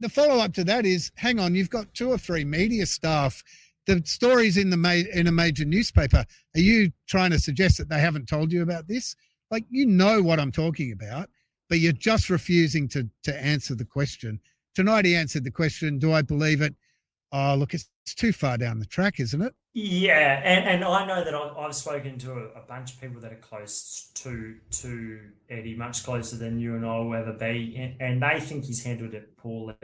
the 0.00 0.08
follow 0.08 0.38
up 0.38 0.52
to 0.54 0.64
that 0.64 0.86
is 0.86 1.12
hang 1.16 1.38
on, 1.38 1.54
you've 1.54 1.70
got 1.70 1.92
two 1.94 2.10
or 2.10 2.18
three 2.18 2.44
media 2.44 2.86
staff. 2.86 3.42
The 3.86 4.02
stories 4.04 4.56
in 4.56 4.70
the 4.70 4.76
ma- 4.76 5.08
in 5.12 5.26
a 5.26 5.32
major 5.32 5.64
newspaper. 5.64 6.24
Are 6.54 6.60
you 6.60 6.92
trying 7.08 7.30
to 7.30 7.38
suggest 7.38 7.78
that 7.78 7.88
they 7.88 7.98
haven't 8.00 8.28
told 8.28 8.52
you 8.52 8.62
about 8.62 8.88
this? 8.88 9.14
Like 9.50 9.64
you 9.68 9.86
know 9.86 10.22
what 10.22 10.38
I'm 10.38 10.52
talking 10.52 10.92
about, 10.92 11.28
but 11.68 11.80
you're 11.80 11.92
just 11.92 12.30
refusing 12.30 12.88
to 12.88 13.08
to 13.24 13.44
answer 13.44 13.74
the 13.74 13.84
question. 13.84 14.40
Tonight 14.74 15.04
he 15.04 15.16
answered 15.16 15.44
the 15.44 15.50
question. 15.50 15.98
Do 15.98 16.12
I 16.12 16.22
believe 16.22 16.62
it? 16.62 16.74
Oh, 17.32 17.54
look, 17.56 17.74
it's, 17.74 17.88
it's 18.04 18.14
too 18.14 18.32
far 18.32 18.56
down 18.58 18.78
the 18.78 18.86
track, 18.86 19.20
isn't 19.20 19.42
it? 19.42 19.54
Yeah, 19.72 20.40
and, 20.44 20.68
and 20.68 20.84
I 20.84 21.06
know 21.06 21.22
that 21.22 21.34
I've 21.34 21.74
spoken 21.74 22.18
to 22.18 22.32
a, 22.32 22.44
a, 22.58 22.62
bunch 22.66 22.94
of 22.94 23.00
people 23.00 23.20
that 23.20 23.32
are 23.32 23.36
close 23.36 24.10
to 24.14 24.56
to 24.82 25.20
Eddie, 25.48 25.76
much 25.76 26.02
closer 26.02 26.36
than 26.36 26.58
you 26.58 26.74
and 26.74 26.84
I 26.84 26.98
will 26.98 27.14
ever 27.14 27.32
be, 27.32 27.76
and, 27.76 27.94
and 28.00 28.22
they 28.22 28.40
think 28.40 28.64
he's 28.64 28.82
handled 28.82 29.14
it 29.14 29.36
poorly. 29.36 29.74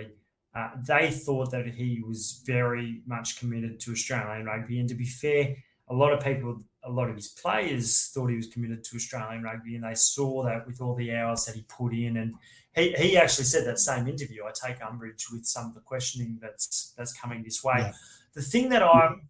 Uh, 0.56 0.70
they 0.85 1.12
thought 1.12 1.52
that 1.52 1.66
he 1.68 2.02
was 2.04 2.42
very 2.44 3.02
much 3.06 3.38
committed 3.38 3.78
to 3.80 3.92
Australian 3.92 4.46
rugby, 4.46 4.80
and 4.80 4.88
to 4.88 4.96
be 4.96 5.04
fair, 5.04 5.54
a 5.88 5.94
lot 5.94 6.12
of 6.12 6.18
people, 6.25 6.58
a 6.86 6.90
lot 6.90 7.10
of 7.10 7.16
his 7.16 7.28
players 7.28 8.10
thought 8.14 8.30
he 8.30 8.36
was 8.36 8.46
committed 8.46 8.84
to 8.84 8.96
Australian 8.96 9.42
rugby, 9.42 9.74
and 9.74 9.84
they 9.84 9.94
saw 9.94 10.44
that 10.44 10.66
with 10.66 10.80
all 10.80 10.94
the 10.94 11.12
hours 11.12 11.44
that 11.44 11.56
he 11.56 11.62
put 11.62 11.92
in. 11.92 12.16
And 12.16 12.34
he, 12.74 12.92
he 12.92 13.16
actually 13.16 13.44
said 13.44 13.66
that 13.66 13.78
same 13.78 14.06
interview. 14.06 14.44
I 14.44 14.52
take 14.52 14.84
umbrage 14.84 15.26
with 15.32 15.44
some 15.44 15.66
of 15.66 15.74
the 15.74 15.80
questioning 15.80 16.38
that's 16.40 16.94
that's 16.96 17.12
coming 17.12 17.42
this 17.42 17.64
way. 17.64 17.74
Yeah. 17.78 17.92
The 18.34 18.42
thing 18.42 18.68
that 18.70 18.82
I'm 18.82 19.28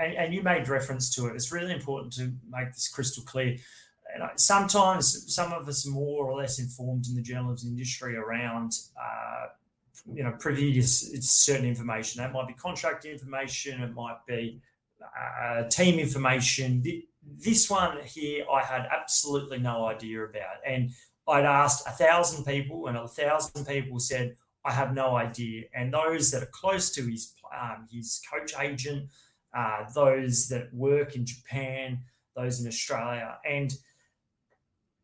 and, 0.00 0.14
and, 0.14 0.34
you 0.34 0.42
made 0.42 0.68
reference 0.68 1.14
to 1.14 1.26
it. 1.26 1.34
It's 1.34 1.52
really 1.52 1.72
important 1.72 2.12
to 2.14 2.32
make 2.48 2.72
this 2.72 2.88
crystal 2.88 3.22
clear. 3.24 3.56
And 4.14 4.22
sometimes 4.36 5.34
some 5.34 5.52
of 5.52 5.68
us 5.68 5.86
are 5.86 5.90
more 5.90 6.30
or 6.30 6.38
less 6.38 6.58
informed 6.58 7.06
in 7.08 7.14
the 7.14 7.22
journalism 7.22 7.70
industry 7.70 8.16
around, 8.16 8.72
uh, 9.00 9.46
you 10.12 10.22
know, 10.22 10.32
privy 10.38 10.72
to 10.74 10.82
certain 10.86 11.66
information. 11.66 12.22
That 12.22 12.32
might 12.32 12.48
be 12.48 12.54
contract 12.54 13.04
information. 13.04 13.82
It 13.82 13.94
might 13.94 14.18
be 14.26 14.60
uh, 15.16 15.68
team 15.68 15.98
information. 15.98 16.82
This 17.22 17.70
one 17.70 17.98
here, 18.04 18.44
I 18.50 18.62
had 18.62 18.88
absolutely 18.90 19.58
no 19.58 19.86
idea 19.86 20.24
about, 20.24 20.56
and 20.66 20.90
I'd 21.26 21.44
asked 21.44 21.86
a 21.86 21.90
thousand 21.90 22.44
people, 22.44 22.86
and 22.86 22.96
a 22.96 23.06
thousand 23.06 23.66
people 23.66 23.98
said, 23.98 24.36
"I 24.64 24.72
have 24.72 24.94
no 24.94 25.16
idea." 25.16 25.64
And 25.74 25.92
those 25.92 26.30
that 26.30 26.42
are 26.42 26.52
close 26.52 26.90
to 26.92 27.02
his 27.02 27.34
um, 27.54 27.86
his 27.90 28.20
coach 28.30 28.54
agent, 28.58 29.10
uh, 29.54 29.84
those 29.94 30.48
that 30.48 30.72
work 30.72 31.16
in 31.16 31.26
Japan, 31.26 32.00
those 32.34 32.60
in 32.60 32.66
Australia, 32.66 33.38
and 33.48 33.74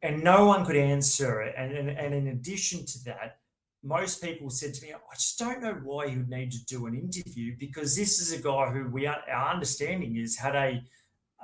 and 0.02 0.22
no 0.22 0.46
one 0.46 0.66
could 0.66 0.76
answer 0.76 1.40
it. 1.40 1.54
And, 1.56 1.72
and, 1.72 1.88
and 1.88 2.14
in 2.14 2.26
addition 2.28 2.84
to 2.84 3.04
that, 3.04 3.38
most 3.84 4.22
people 4.22 4.48
said 4.48 4.72
to 4.74 4.86
me, 4.86 4.92
I 4.92 5.14
just 5.14 5.38
don't 5.38 5.62
know 5.62 5.78
why 5.84 6.06
you 6.06 6.18
would 6.18 6.30
need 6.30 6.50
to 6.52 6.64
do 6.64 6.86
an 6.86 6.94
interview 6.94 7.54
because 7.58 7.94
this 7.94 8.18
is 8.18 8.32
a 8.32 8.42
guy 8.42 8.70
who 8.70 8.88
we 8.88 9.06
are, 9.06 9.20
our 9.30 9.52
understanding 9.52 10.16
is 10.16 10.36
had 10.36 10.56
a 10.56 10.82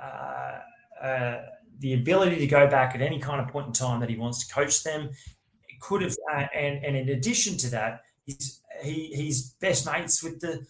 uh, 0.01 0.59
uh, 1.01 1.41
the 1.79 1.93
ability 1.93 2.37
to 2.37 2.47
go 2.47 2.67
back 2.67 2.95
at 2.95 3.01
any 3.01 3.19
kind 3.19 3.41
of 3.41 3.47
point 3.47 3.67
in 3.67 3.73
time 3.73 3.99
that 3.99 4.09
he 4.09 4.17
wants 4.17 4.45
to 4.45 4.53
coach 4.53 4.83
them, 4.83 5.09
It 5.67 5.79
could 5.79 6.01
have, 6.01 6.15
uh, 6.33 6.45
and 6.55 6.83
and 6.83 6.95
in 6.95 7.09
addition 7.09 7.57
to 7.57 7.69
that, 7.71 8.03
he's 8.25 8.61
he 8.83 9.07
he's 9.13 9.51
best 9.53 9.85
mates 9.85 10.23
with 10.23 10.39
the, 10.39 10.65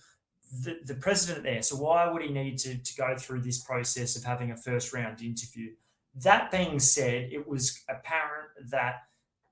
the 0.64 0.80
the 0.86 0.96
president 0.96 1.44
there. 1.44 1.62
So 1.62 1.76
why 1.78 2.10
would 2.10 2.22
he 2.22 2.30
need 2.30 2.58
to 2.60 2.78
to 2.78 2.96
go 2.96 3.16
through 3.18 3.42
this 3.42 3.64
process 3.64 4.16
of 4.16 4.24
having 4.24 4.52
a 4.52 4.58
first 4.58 4.94
round 4.94 5.22
interview? 5.22 5.72
That 6.16 6.52
being 6.52 6.80
said, 6.80 7.30
it 7.32 7.48
was 7.48 7.82
apparent 7.90 8.50
that 8.70 9.04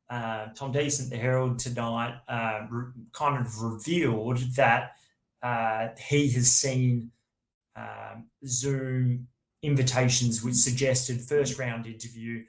uh, 0.09 0.47
Tom 0.55 0.71
Decent, 0.71 1.09
the 1.09 1.17
Herald 1.17 1.59
tonight, 1.59 2.19
uh, 2.27 2.65
re- 2.69 2.91
kind 3.13 3.45
of 3.45 3.61
revealed 3.61 4.37
that 4.55 4.93
uh, 5.43 5.89
he 5.97 6.29
has 6.31 6.51
seen 6.51 7.11
um, 7.75 8.25
Zoom 8.45 9.27
invitations 9.61 10.43
which 10.43 10.55
suggested 10.55 11.21
first 11.21 11.59
round 11.59 11.85
interview. 11.85 12.43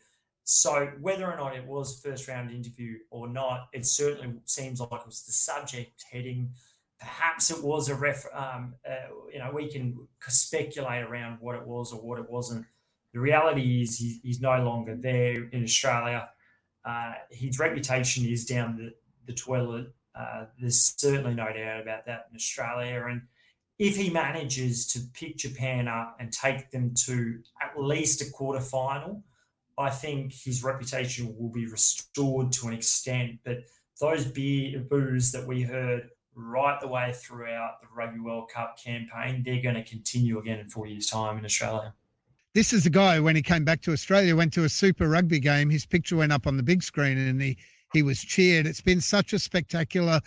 So 0.45 0.91
whether 1.01 1.31
or 1.31 1.37
not 1.37 1.55
it 1.55 1.67
was 1.67 2.01
first 2.03 2.29
round 2.29 2.51
interview 2.51 2.99
or 3.11 3.29
not, 3.29 3.69
it 3.73 3.87
certainly 3.87 4.35
seems 4.47 4.81
like 4.81 4.93
it 4.93 5.07
was 5.07 5.23
the 5.23 5.33
subject 5.33 6.05
heading. 6.11 6.51
Perhaps 6.99 7.51
it 7.51 7.63
was 7.63 7.89
a 7.89 7.95
ref. 7.95 8.27
Um, 8.35 8.75
uh, 8.89 9.13
you 9.33 9.39
know, 9.39 9.51
we 9.53 9.71
can 9.71 9.97
speculate 10.29 11.05
around 11.05 11.39
what 11.41 11.57
it 11.57 11.67
was 11.67 11.93
or 11.93 12.01
what 12.01 12.19
it 12.19 12.29
wasn't. 12.29 12.67
The 13.13 13.21
reality 13.21 13.83
is 13.83 13.99
he, 13.99 14.21
he's 14.23 14.41
no 14.41 14.63
longer 14.63 14.97
there 14.97 15.45
in 15.45 15.63
Australia. 15.63 16.29
Uh, 16.85 17.13
his 17.31 17.59
reputation 17.59 18.27
is 18.27 18.45
down 18.45 18.77
the, 18.77 18.95
the 19.27 19.35
toilet. 19.35 19.93
Uh, 20.15 20.47
there's 20.59 20.95
certainly 20.97 21.35
no 21.35 21.53
doubt 21.53 21.81
about 21.81 22.07
that 22.07 22.27
in 22.31 22.37
Australia. 22.37 23.05
And 23.09 23.23
if 23.79 23.97
he 23.97 24.11
manages 24.11 24.87
to 24.89 25.01
pick 25.15 25.37
Japan 25.37 25.89
up 25.89 26.17
and 26.21 26.33
take 26.33 26.71
them 26.71 26.95
to 27.07 27.41
at 27.63 27.81
least 27.81 28.23
a 28.23 28.31
quarter 28.31 28.61
final, 28.61 29.23
I 29.79 29.91
think 29.91 30.33
his 30.33 30.63
reputation 30.63 31.35
will 31.39 31.49
be 31.49 31.67
restored 31.67 32.53
to 32.53 32.69
an 32.69 32.75
extent. 32.75 33.39
But 33.45 33.65
those 34.01 34.25
beer 34.25 34.81
boos 34.81 35.33
that 35.33 35.47
we 35.47 35.63
heard 35.63 36.11
right 36.35 36.81
the 36.81 36.89
way 36.89 37.13
throughout 37.15 37.81
the 37.81 37.89
Rugby 37.95 38.21
World 38.21 38.51
Cup 38.53 38.79
campaign, 38.79 39.43
they're 39.45 39.63
going 39.63 39.75
to 39.77 39.85
continue 39.85 40.39
again 40.39 40.59
in 40.59 40.69
four 40.69 40.87
years' 40.87 41.07
time 41.07 41.39
in 41.39 41.45
Australia. 41.45 41.95
This 42.53 42.73
is 42.73 42.83
the 42.83 42.91
guy 42.91 43.21
when 43.21 43.37
he 43.37 43.43
came 43.43 43.65
back 43.65 43.81
to 43.83 43.93
Australia, 43.93 44.35
went 44.35 44.53
to 44.55 44.65
a 44.65 44.69
Super 44.69 45.09
Rugby 45.09 45.39
game. 45.39 45.71
His 45.71 45.87
picture 45.87 46.17
went 46.17 46.33
up 46.33 46.49
on 46.49 46.57
the 46.57 46.65
big 46.65 46.83
screen, 46.83 47.17
and 47.17 47.41
he 47.41 47.57
he 47.93 48.03
was 48.03 48.21
cheered. 48.21 48.67
It's 48.67 48.81
been 48.81 49.01
such 49.01 49.33
a 49.33 49.39
spectacular 49.39 50.21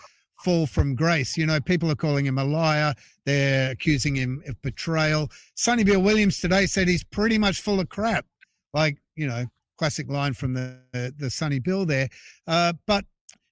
fall 0.44 0.66
from 0.66 0.96
grace. 0.96 1.38
You 1.38 1.46
know, 1.46 1.60
people 1.60 1.92
are 1.92 1.96
calling 1.96 2.26
him 2.26 2.38
a 2.38 2.44
liar. 2.44 2.94
They're 3.26 3.72
accusing 3.72 4.16
him 4.16 4.42
of 4.48 4.62
betrayal. 4.62 5.30
Sonny 5.56 5.84
Bill 5.84 6.02
Williams 6.02 6.40
today 6.40 6.66
said 6.66 6.88
he's 6.88 7.04
pretty 7.04 7.38
much 7.38 7.62
full 7.62 7.80
of 7.82 7.90
crap. 7.90 8.26
Like, 8.74 8.98
you 9.16 9.28
know, 9.28 9.46
classic 9.78 10.10
line 10.10 10.34
from 10.34 10.54
the 10.54 10.80
the 11.18 11.30
Sonny 11.30 11.60
Bill 11.60 11.86
there. 11.86 12.08
Uh, 12.48 12.72
but 12.88 13.04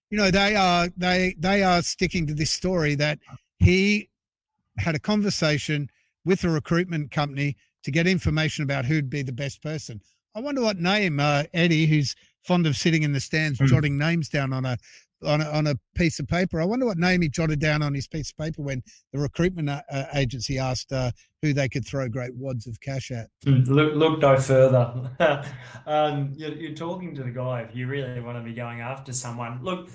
you 0.09 0.17
know, 0.17 0.31
they 0.31 0.55
are 0.55 0.87
they 0.95 1.35
they 1.39 1.61
are 1.61 1.81
sticking 1.81 2.25
to 2.27 2.33
this 2.33 2.51
story 2.51 2.95
that 2.95 3.19
he 3.59 4.09
had 4.77 4.95
a 4.95 4.99
conversation 4.99 5.89
with 6.23 6.45
a 6.45 6.49
recruitment 6.49 7.11
company 7.11 7.57
to 7.83 7.91
get 7.91 8.07
information 8.07 8.63
about 8.63 8.85
who'd 8.85 9.09
be 9.09 9.21
the 9.21 9.31
best 9.31 9.61
person. 9.61 10.01
I 10.35 10.39
wonder 10.39 10.61
what 10.61 10.77
name 10.77 11.19
uh, 11.19 11.43
Eddie, 11.53 11.85
who's 11.85 12.15
fond 12.43 12.65
of 12.65 12.75
sitting 12.75 13.03
in 13.03 13.11
the 13.11 13.19
stands 13.19 13.59
mm. 13.59 13.67
jotting 13.67 13.97
names 13.97 14.29
down 14.29 14.53
on 14.53 14.65
a 14.65 14.77
on 15.23 15.41
a, 15.41 15.45
on 15.51 15.67
a 15.67 15.75
piece 15.95 16.19
of 16.19 16.27
paper. 16.27 16.59
I 16.59 16.65
wonder 16.65 16.85
what 16.85 16.97
name 16.97 17.21
he 17.21 17.29
jotted 17.29 17.59
down 17.59 17.83
on 17.83 17.93
his 17.93 18.07
piece 18.07 18.31
of 18.31 18.37
paper 18.37 18.61
when 18.61 18.81
the 19.13 19.19
recruitment 19.19 19.69
uh, 19.69 19.81
uh 19.91 20.05
agency 20.15 20.57
asked 20.57 20.91
uh, 20.91 21.11
who 21.41 21.53
they 21.53 21.69
could 21.69 21.85
throw 21.85 22.07
great 22.09 22.33
wads 22.35 22.65
of 22.67 22.79
cash 22.81 23.11
at. 23.11 23.27
Hmm, 23.43 23.61
look, 23.67 23.93
look 23.95 24.19
no 24.19 24.37
further. 24.37 25.11
um, 25.85 26.33
you're, 26.35 26.53
you're, 26.53 26.75
talking 26.75 27.13
to 27.15 27.23
the 27.23 27.29
guy 27.29 27.61
if 27.61 27.75
you 27.75 27.87
really 27.87 28.19
want 28.19 28.37
to 28.37 28.43
be 28.43 28.53
going 28.53 28.81
after 28.81 29.13
someone. 29.13 29.59
Look, 29.61 29.89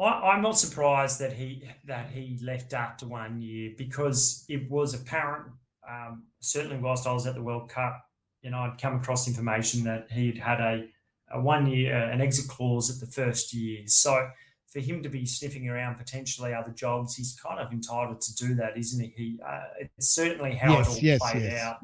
I, 0.00 0.34
am 0.34 0.42
not 0.42 0.58
surprised 0.58 1.20
that 1.20 1.32
he 1.32 1.62
that 1.86 2.10
he 2.10 2.38
left 2.42 2.72
after 2.72 3.06
one 3.06 3.40
year 3.40 3.72
because 3.76 4.44
it 4.48 4.70
was 4.70 4.94
apparent. 4.94 5.46
Um, 5.90 6.24
certainly, 6.40 6.78
whilst 6.78 7.06
I 7.06 7.12
was 7.12 7.26
at 7.26 7.34
the 7.34 7.42
World 7.42 7.68
Cup, 7.68 8.04
you 8.42 8.50
know, 8.50 8.58
I'd 8.58 8.80
come 8.80 8.96
across 8.96 9.28
information 9.28 9.84
that 9.84 10.10
he'd 10.10 10.38
had 10.38 10.60
a 10.60 10.88
a 11.30 11.40
one 11.40 11.66
year, 11.66 11.96
uh, 11.96 12.12
an 12.12 12.20
exit 12.20 12.48
clause 12.48 12.90
at 12.90 13.00
the 13.00 13.12
first 13.12 13.52
year. 13.52 13.82
So 13.86 14.28
for 14.66 14.80
him 14.80 15.02
to 15.02 15.08
be 15.08 15.26
sniffing 15.26 15.68
around 15.68 15.96
potentially 15.96 16.54
other 16.54 16.72
jobs, 16.72 17.16
he's 17.16 17.38
kind 17.40 17.60
of 17.60 17.72
entitled 17.72 18.20
to 18.20 18.34
do 18.34 18.54
that, 18.56 18.76
isn't 18.76 19.00
he? 19.00 19.12
he 19.16 19.40
uh, 19.46 19.62
it's 19.80 20.14
certainly 20.14 20.54
how 20.54 20.72
yes, 20.72 20.86
it 20.86 20.90
all 20.90 20.98
yes, 21.04 21.20
played 21.20 21.42
yes. 21.42 21.62
out. 21.62 21.78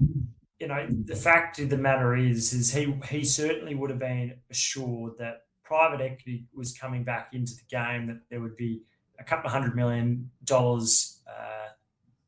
You 0.59 0.69
know, 0.69 0.87
the 1.07 1.16
fact 1.16 1.59
of 1.59 1.71
the 1.71 1.78
matter 1.78 2.16
is, 2.16 2.52
is 2.52 2.73
he 2.73 2.95
he 3.09 3.25
certainly 3.25 3.75
would 3.75 3.90
have 3.90 3.99
been 3.99 4.35
assured 4.50 5.12
that 5.19 5.45
private 5.64 6.00
equity 6.00 6.47
was 6.52 6.73
coming 6.73 7.04
back 7.04 7.30
into 7.33 7.54
the 7.54 7.62
game, 7.71 8.07
that 8.09 8.21
there 8.28 8.40
would 8.40 8.57
be 8.57 8.83
a 9.19 9.25
couple 9.25 9.47
of 9.47 9.52
hundred 9.52 9.75
million 9.75 10.30
dollars 10.45 11.21
uh, 11.28 11.60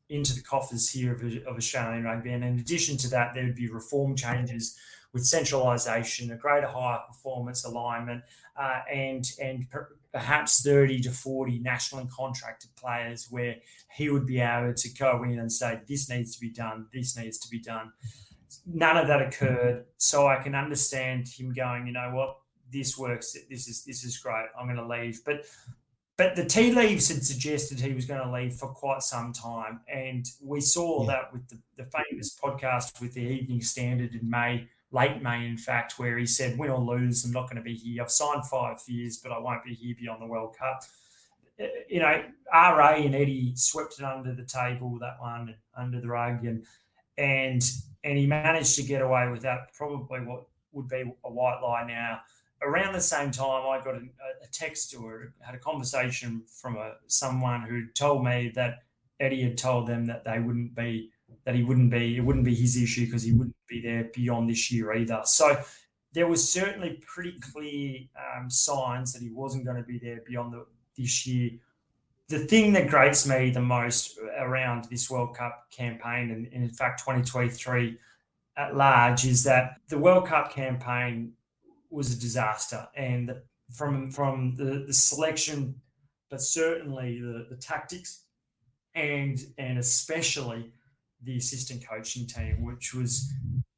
into 0.09 0.35
the 0.35 0.41
coffers 0.41 0.89
here 0.89 1.13
of, 1.13 1.23
of 1.47 1.57
Australian 1.57 2.03
rugby, 2.03 2.31
and 2.31 2.43
in 2.43 2.59
addition 2.59 2.97
to 2.97 3.09
that, 3.09 3.33
there 3.33 3.45
would 3.45 3.55
be 3.55 3.69
reform 3.69 4.15
changes 4.15 4.77
with 5.13 5.25
centralisation, 5.25 6.31
a 6.31 6.35
greater 6.35 6.67
higher 6.67 6.99
performance 7.07 7.63
alignment, 7.65 8.23
uh, 8.59 8.81
and 8.91 9.31
and 9.41 9.69
per, 9.69 9.95
perhaps 10.11 10.61
30 10.61 11.01
to 11.01 11.11
40 11.11 11.59
nationally 11.59 12.07
contracted 12.15 12.69
players 12.75 13.27
where 13.31 13.55
he 13.95 14.09
would 14.09 14.27
be 14.27 14.39
able 14.39 14.73
to 14.73 14.93
go 14.93 15.23
in 15.23 15.39
and 15.39 15.51
say, 15.51 15.81
this 15.87 16.07
needs 16.07 16.35
to 16.35 16.41
be 16.41 16.49
done, 16.49 16.85
this 16.93 17.17
needs 17.17 17.39
to 17.39 17.49
be 17.49 17.59
done. 17.59 17.91
None 18.67 18.97
of 18.97 19.07
that 19.07 19.21
occurred. 19.23 19.85
So 19.97 20.27
I 20.27 20.35
can 20.35 20.53
understand 20.53 21.27
him 21.27 21.51
going, 21.51 21.87
you 21.87 21.93
know 21.93 22.11
what, 22.13 22.37
this 22.71 22.97
works, 22.97 23.35
this 23.49 23.67
is 23.67 23.83
this 23.83 24.03
is 24.03 24.17
great, 24.17 24.47
I'm 24.59 24.67
going 24.67 24.77
to 24.77 24.87
leave. 24.87 25.21
But 25.25 25.45
but 26.23 26.35
the 26.37 26.45
tea 26.45 26.71
leaves 26.71 27.09
had 27.09 27.23
suggested 27.23 27.79
he 27.79 27.93
was 27.93 28.05
going 28.05 28.25
to 28.25 28.31
leave 28.31 28.53
for 28.53 28.69
quite 28.69 29.03
some 29.03 29.33
time. 29.33 29.81
And 29.93 30.25
we 30.41 30.61
saw 30.61 31.01
yeah. 31.01 31.07
that 31.07 31.33
with 31.33 31.49
the, 31.49 31.57
the 31.75 31.83
famous 31.83 32.37
podcast 32.41 33.01
with 33.01 33.13
the 33.13 33.21
Evening 33.21 33.61
Standard 33.61 34.15
in 34.15 34.29
May 34.29 34.67
late 34.91 35.21
May, 35.21 35.45
in 35.47 35.57
fact, 35.57 35.99
where 35.99 36.17
he 36.17 36.25
said, 36.25 36.57
win 36.57 36.69
or 36.69 36.79
lose, 36.79 37.25
I'm 37.25 37.31
not 37.31 37.49
going 37.49 37.57
to 37.57 37.61
be 37.61 37.73
here. 37.73 38.03
I've 38.03 38.11
signed 38.11 38.45
five 38.45 38.77
years, 38.87 39.17
but 39.17 39.31
I 39.31 39.39
won't 39.39 39.65
be 39.65 39.73
here 39.73 39.95
beyond 39.99 40.21
the 40.21 40.27
World 40.27 40.55
Cup. 40.57 40.83
Uh, 41.59 41.65
you 41.89 41.99
know, 41.99 42.23
RA 42.53 42.93
and 42.93 43.15
Eddie 43.15 43.53
swept 43.55 43.99
it 43.99 44.05
under 44.05 44.33
the 44.33 44.45
table, 44.45 44.97
that 44.99 45.19
one 45.19 45.55
under 45.75 45.99
the 45.99 46.07
rug, 46.07 46.45
and 46.45 46.63
and 47.17 47.63
and 48.03 48.17
he 48.17 48.27
managed 48.27 48.75
to 48.75 48.83
get 48.83 49.01
away 49.01 49.27
with 49.29 49.41
that. 49.41 49.73
Probably 49.73 50.19
what 50.19 50.45
would 50.71 50.87
be 50.87 51.03
a 51.25 51.31
white 51.31 51.59
lie 51.61 51.85
now. 51.87 52.21
Around 52.63 52.93
the 52.93 53.01
same 53.01 53.31
time, 53.31 53.67
I 53.67 53.83
got 53.83 53.95
a, 53.95 54.05
a 54.43 54.47
text 54.51 54.95
or 54.95 55.33
had 55.39 55.55
a 55.55 55.59
conversation 55.59 56.43
from 56.47 56.77
a 56.77 56.93
someone 57.07 57.61
who 57.61 57.87
told 57.87 58.23
me 58.23 58.51
that 58.55 58.83
Eddie 59.19 59.43
had 59.43 59.57
told 59.57 59.87
them 59.87 60.05
that 60.05 60.23
they 60.23 60.39
wouldn't 60.39 60.75
be 60.75 61.11
that 61.45 61.55
he 61.55 61.63
wouldn't 61.63 61.91
be, 61.91 62.17
it 62.17 62.21
wouldn't 62.21 62.45
be 62.45 62.55
his 62.55 62.77
issue 62.77 63.05
because 63.05 63.23
he 63.23 63.33
wouldn't 63.33 63.55
be 63.67 63.81
there 63.81 64.09
beyond 64.13 64.49
this 64.49 64.71
year 64.71 64.93
either. 64.93 65.21
So 65.25 65.61
there 66.13 66.27
was 66.27 66.47
certainly 66.47 67.01
pretty 67.05 67.37
clear 67.39 67.99
um, 68.37 68.49
signs 68.49 69.13
that 69.13 69.21
he 69.21 69.29
wasn't 69.29 69.65
going 69.65 69.77
to 69.77 69.83
be 69.83 69.97
there 69.97 70.21
beyond 70.25 70.53
the, 70.53 70.65
this 70.97 71.27
year. 71.27 71.51
The 72.29 72.39
thing 72.39 72.71
that 72.73 72.87
grates 72.87 73.27
me 73.27 73.49
the 73.49 73.61
most 73.61 74.17
around 74.39 74.85
this 74.85 75.09
World 75.09 75.35
Cup 75.35 75.67
campaign, 75.69 76.31
and, 76.31 76.47
and 76.53 76.63
in 76.63 76.69
fact 76.69 76.99
2023 76.99 77.97
at 78.55 78.75
large, 78.75 79.25
is 79.25 79.43
that 79.43 79.77
the 79.89 79.97
World 79.97 80.27
Cup 80.27 80.53
campaign 80.53 81.33
was 81.93 82.13
a 82.13 82.19
disaster, 82.19 82.87
and 82.95 83.35
from 83.71 84.11
from 84.11 84.55
the, 84.55 84.83
the 84.87 84.93
selection, 84.93 85.75
but 86.29 86.41
certainly 86.41 87.19
the, 87.19 87.47
the 87.49 87.55
tactics, 87.55 88.25
and 88.95 89.39
and 89.57 89.77
especially 89.77 90.71
the 91.23 91.37
assistant 91.37 91.85
coaching 91.87 92.27
team, 92.27 92.63
which 92.63 92.93
was 92.93 93.31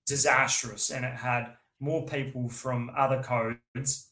disastrous. 0.06 0.90
And 0.90 1.06
it 1.06 1.14
had 1.14 1.54
more 1.80 2.06
people 2.06 2.50
from 2.50 2.92
other 2.98 3.22
codes 3.22 4.10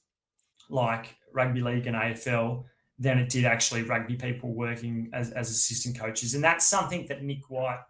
like 0.70 1.16
rugby 1.34 1.62
league 1.62 1.88
and 1.88 1.96
AFL 1.96 2.64
than 3.00 3.18
it 3.18 3.30
did 3.30 3.46
actually 3.46 3.84
rugby 3.84 4.16
people 4.16 4.54
working 4.54 5.10
as, 5.14 5.32
as 5.32 5.50
assistant 5.50 5.98
coaches. 6.00 6.36
And 6.36 6.44
that's 6.44 6.68
something 6.68 7.06
that 7.08 7.24
Nick 7.24 7.50
White, 7.50 7.82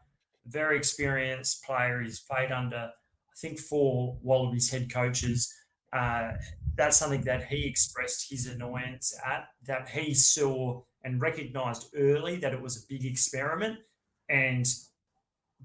very 0.48 0.78
experienced 0.78 1.64
player, 1.64 2.02
he's 2.02 2.20
played 2.20 2.52
under, 2.52 2.78
I 2.78 3.36
think, 3.38 3.60
four 3.60 4.18
Wallabies 4.22 4.70
head 4.72 4.92
coaches. 4.92 5.54
Uh, 5.94 6.32
that's 6.76 6.98
something 6.98 7.22
that 7.22 7.44
he 7.44 7.66
expressed 7.66 8.30
his 8.30 8.48
annoyance 8.48 9.16
at, 9.26 9.48
that 9.66 9.88
he 9.90 10.14
saw 10.14 10.82
and 11.04 11.22
recognized 11.22 11.94
early 11.96 12.38
that 12.38 12.54
it 12.54 12.62
was 12.62 12.78
a 12.78 12.88
big 12.90 13.06
experiment. 13.06 13.78
And 14.30 14.66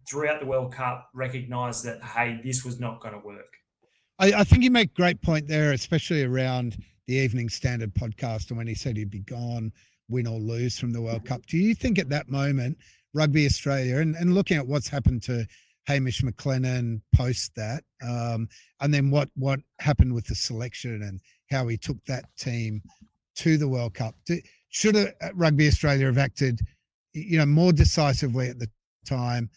throughout 0.09 0.41
the 0.41 0.47
World 0.47 0.73
Cup 0.75 1.09
recognised 1.15 1.85
that 1.85 2.03
hey, 2.03 2.41
this 2.45 2.65
was 2.65 2.79
not 2.79 3.01
going 3.01 3.15
to 3.15 3.27
work. 3.27 3.55
I, 4.19 4.33
I, 4.33 4.45
think 4.45 4.65
you 4.65 4.71
make 4.71 4.95
great 4.95 5.23
point 5.23 5.47
there, 5.47 5.73
especially 5.73 6.25
around 6.25 6.77
the 7.07 7.15
Evening 7.15 7.49
Standard 7.49 7.95
podcast 7.95 8.49
and 8.49 8.59
when 8.59 8.67
he 8.67 8.75
said 8.75 8.97
he'd 8.97 9.11
be 9.11 9.21
gone, 9.21 9.73
win 10.09 10.27
or 10.27 10.39
lose 10.39 10.79
from 10.79 10.93
the 10.93 11.01
World 11.01 11.25
Cup. 11.25 11.47
Do 11.47 11.57
you 11.57 11.75
think 11.75 11.99
at 11.99 12.09
that 12.11 12.29
moment, 12.29 12.77
Rugby 13.15 13.47
Australia 13.47 13.99
and, 13.99 14.17
and 14.17 14.35
looking 14.35 14.57
at 14.57 14.67
what's 14.67 14.89
happened 14.89 15.23
to 15.25 15.47
Hamish 15.89 16.21
McLennan 16.21 17.01
post 17.17 17.53
that, 17.57 17.83
um, 18.07 18.47
and 18.81 18.93
then 18.93 19.11
what 19.11 19.31
what 19.37 19.59
happened 19.81 20.15
with 20.15 20.27
the 20.27 20.35
selection 20.35 21.03
and 21.03 21.19
how 21.51 21.67
he 21.67 21.79
took 21.79 21.97
that 22.05 22.25
team 22.39 22.83
to 23.37 23.57
the 23.57 23.67
World 23.67 23.95
Cup. 23.95 24.15
Should 24.69 24.97
Rugby 25.33 25.67
Australia 25.67 26.05
have 26.05 26.19
acted, 26.19 26.61
you 27.15 27.39
know, 27.39 27.47
more 27.47 27.73
decisively 27.73 28.49
at 28.51 28.59
the 28.59 28.69
time? 29.07 29.49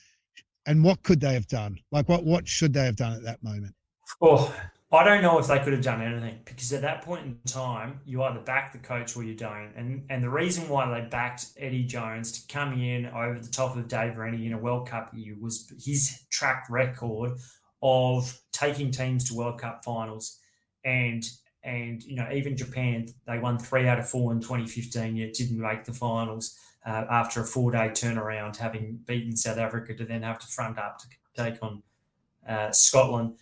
And 0.65 0.85
what 0.85 1.03
could 1.03 1.19
they 1.19 1.33
have 1.33 1.47
done? 1.47 1.77
Like, 1.91 2.07
what 2.07 2.23
what 2.23 2.47
should 2.47 2.73
they 2.73 2.85
have 2.85 2.95
done 2.95 3.11
at 3.11 3.23
that 3.23 3.43
moment? 3.43 3.75
Oh, 4.21 4.55
I 4.93 5.05
don't 5.05 5.21
know 5.21 5.39
if 5.39 5.47
they 5.47 5.59
could 5.59 5.71
have 5.71 5.81
done 5.81 6.01
anything 6.01 6.39
because 6.43 6.73
at 6.73 6.81
that 6.81 7.01
point 7.01 7.25
in 7.25 7.37
time, 7.49 8.01
you 8.05 8.23
either 8.23 8.41
back 8.41 8.73
the 8.73 8.77
coach 8.77 9.15
or 9.15 9.23
you 9.23 9.35
don't. 9.35 9.71
And 9.77 10.03
and 10.09 10.21
the 10.21 10.29
reason 10.29 10.67
why 10.67 10.89
they 10.93 11.07
backed 11.07 11.45
Eddie 11.57 11.85
Jones 11.85 12.31
to 12.33 12.53
come 12.53 12.73
in 12.73 13.05
over 13.05 13.39
the 13.39 13.49
top 13.49 13.77
of 13.77 13.87
Dave 13.87 14.17
Rennie 14.17 14.47
in 14.47 14.53
a 14.53 14.57
World 14.57 14.89
Cup 14.89 15.11
year 15.13 15.35
was 15.39 15.71
his 15.81 16.23
track 16.29 16.65
record 16.69 17.37
of 17.81 18.37
taking 18.51 18.91
teams 18.91 19.29
to 19.29 19.35
World 19.35 19.61
Cup 19.61 19.85
finals. 19.85 20.39
And 20.83 21.23
and 21.63 22.03
you 22.03 22.17
know 22.17 22.27
even 22.33 22.57
Japan, 22.57 23.07
they 23.25 23.39
won 23.39 23.59
three 23.59 23.87
out 23.87 23.99
of 23.99 24.09
four 24.09 24.33
in 24.33 24.41
2015, 24.41 25.15
yet 25.15 25.33
didn't 25.33 25.59
make 25.59 25.85
the 25.85 25.93
finals 25.93 26.57
uh, 26.85 27.05
after 27.09 27.39
a 27.39 27.45
four 27.45 27.71
day 27.71 27.89
turnaround, 27.89 28.57
having 28.57 28.99
beaten 29.05 29.37
South 29.37 29.57
Africa 29.57 29.95
to 29.95 30.03
then 30.03 30.23
have 30.23 30.39
to 30.39 30.47
front 30.47 30.77
up 30.77 30.99
to 30.99 31.05
take 31.41 31.63
on 31.63 31.81
uh, 32.45 32.71
Scotland 32.71 33.37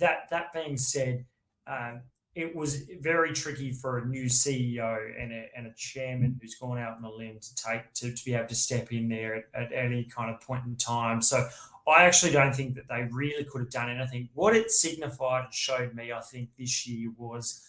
that 0.00 0.28
that 0.30 0.52
being 0.52 0.76
said, 0.76 1.24
um, 1.66 2.02
it 2.34 2.54
was 2.54 2.82
very 3.00 3.32
tricky 3.32 3.70
for 3.70 3.98
a 3.98 4.06
new 4.06 4.24
CEO 4.24 4.98
and 5.20 5.32
a, 5.32 5.48
and 5.56 5.66
a 5.68 5.72
chairman 5.76 6.38
who's 6.40 6.56
gone 6.56 6.78
out 6.78 6.96
on 6.96 7.04
a 7.04 7.10
limb 7.10 7.38
to 7.38 7.54
take 7.54 7.92
to, 7.94 8.12
to 8.12 8.24
be 8.24 8.34
able 8.34 8.48
to 8.48 8.54
step 8.54 8.92
in 8.92 9.08
there 9.08 9.36
at, 9.36 9.44
at 9.54 9.72
any 9.72 10.04
kind 10.04 10.34
of 10.34 10.40
point 10.40 10.64
in 10.66 10.74
time. 10.76 11.22
So 11.22 11.46
I 11.86 12.04
actually 12.04 12.32
don't 12.32 12.54
think 12.54 12.74
that 12.74 12.88
they 12.88 13.06
really 13.12 13.44
could 13.44 13.60
have 13.60 13.70
done 13.70 13.90
anything. 13.90 14.28
What 14.34 14.56
it 14.56 14.70
signified 14.70 15.44
and 15.44 15.54
showed 15.54 15.94
me, 15.94 16.12
I 16.12 16.20
think, 16.20 16.50
this 16.58 16.86
year 16.86 17.12
was 17.16 17.62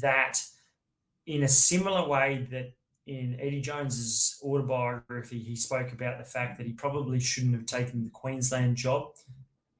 that 0.00 0.42
in 1.26 1.42
a 1.42 1.48
similar 1.48 2.08
way 2.08 2.46
that 2.50 2.72
in 3.06 3.36
Eddie 3.40 3.60
Jones's 3.60 4.40
autobiography, 4.42 5.40
he 5.40 5.56
spoke 5.56 5.92
about 5.92 6.18
the 6.18 6.24
fact 6.24 6.58
that 6.58 6.66
he 6.66 6.72
probably 6.72 7.20
shouldn't 7.20 7.54
have 7.54 7.66
taken 7.66 8.04
the 8.04 8.10
Queensland 8.10 8.76
job 8.76 9.12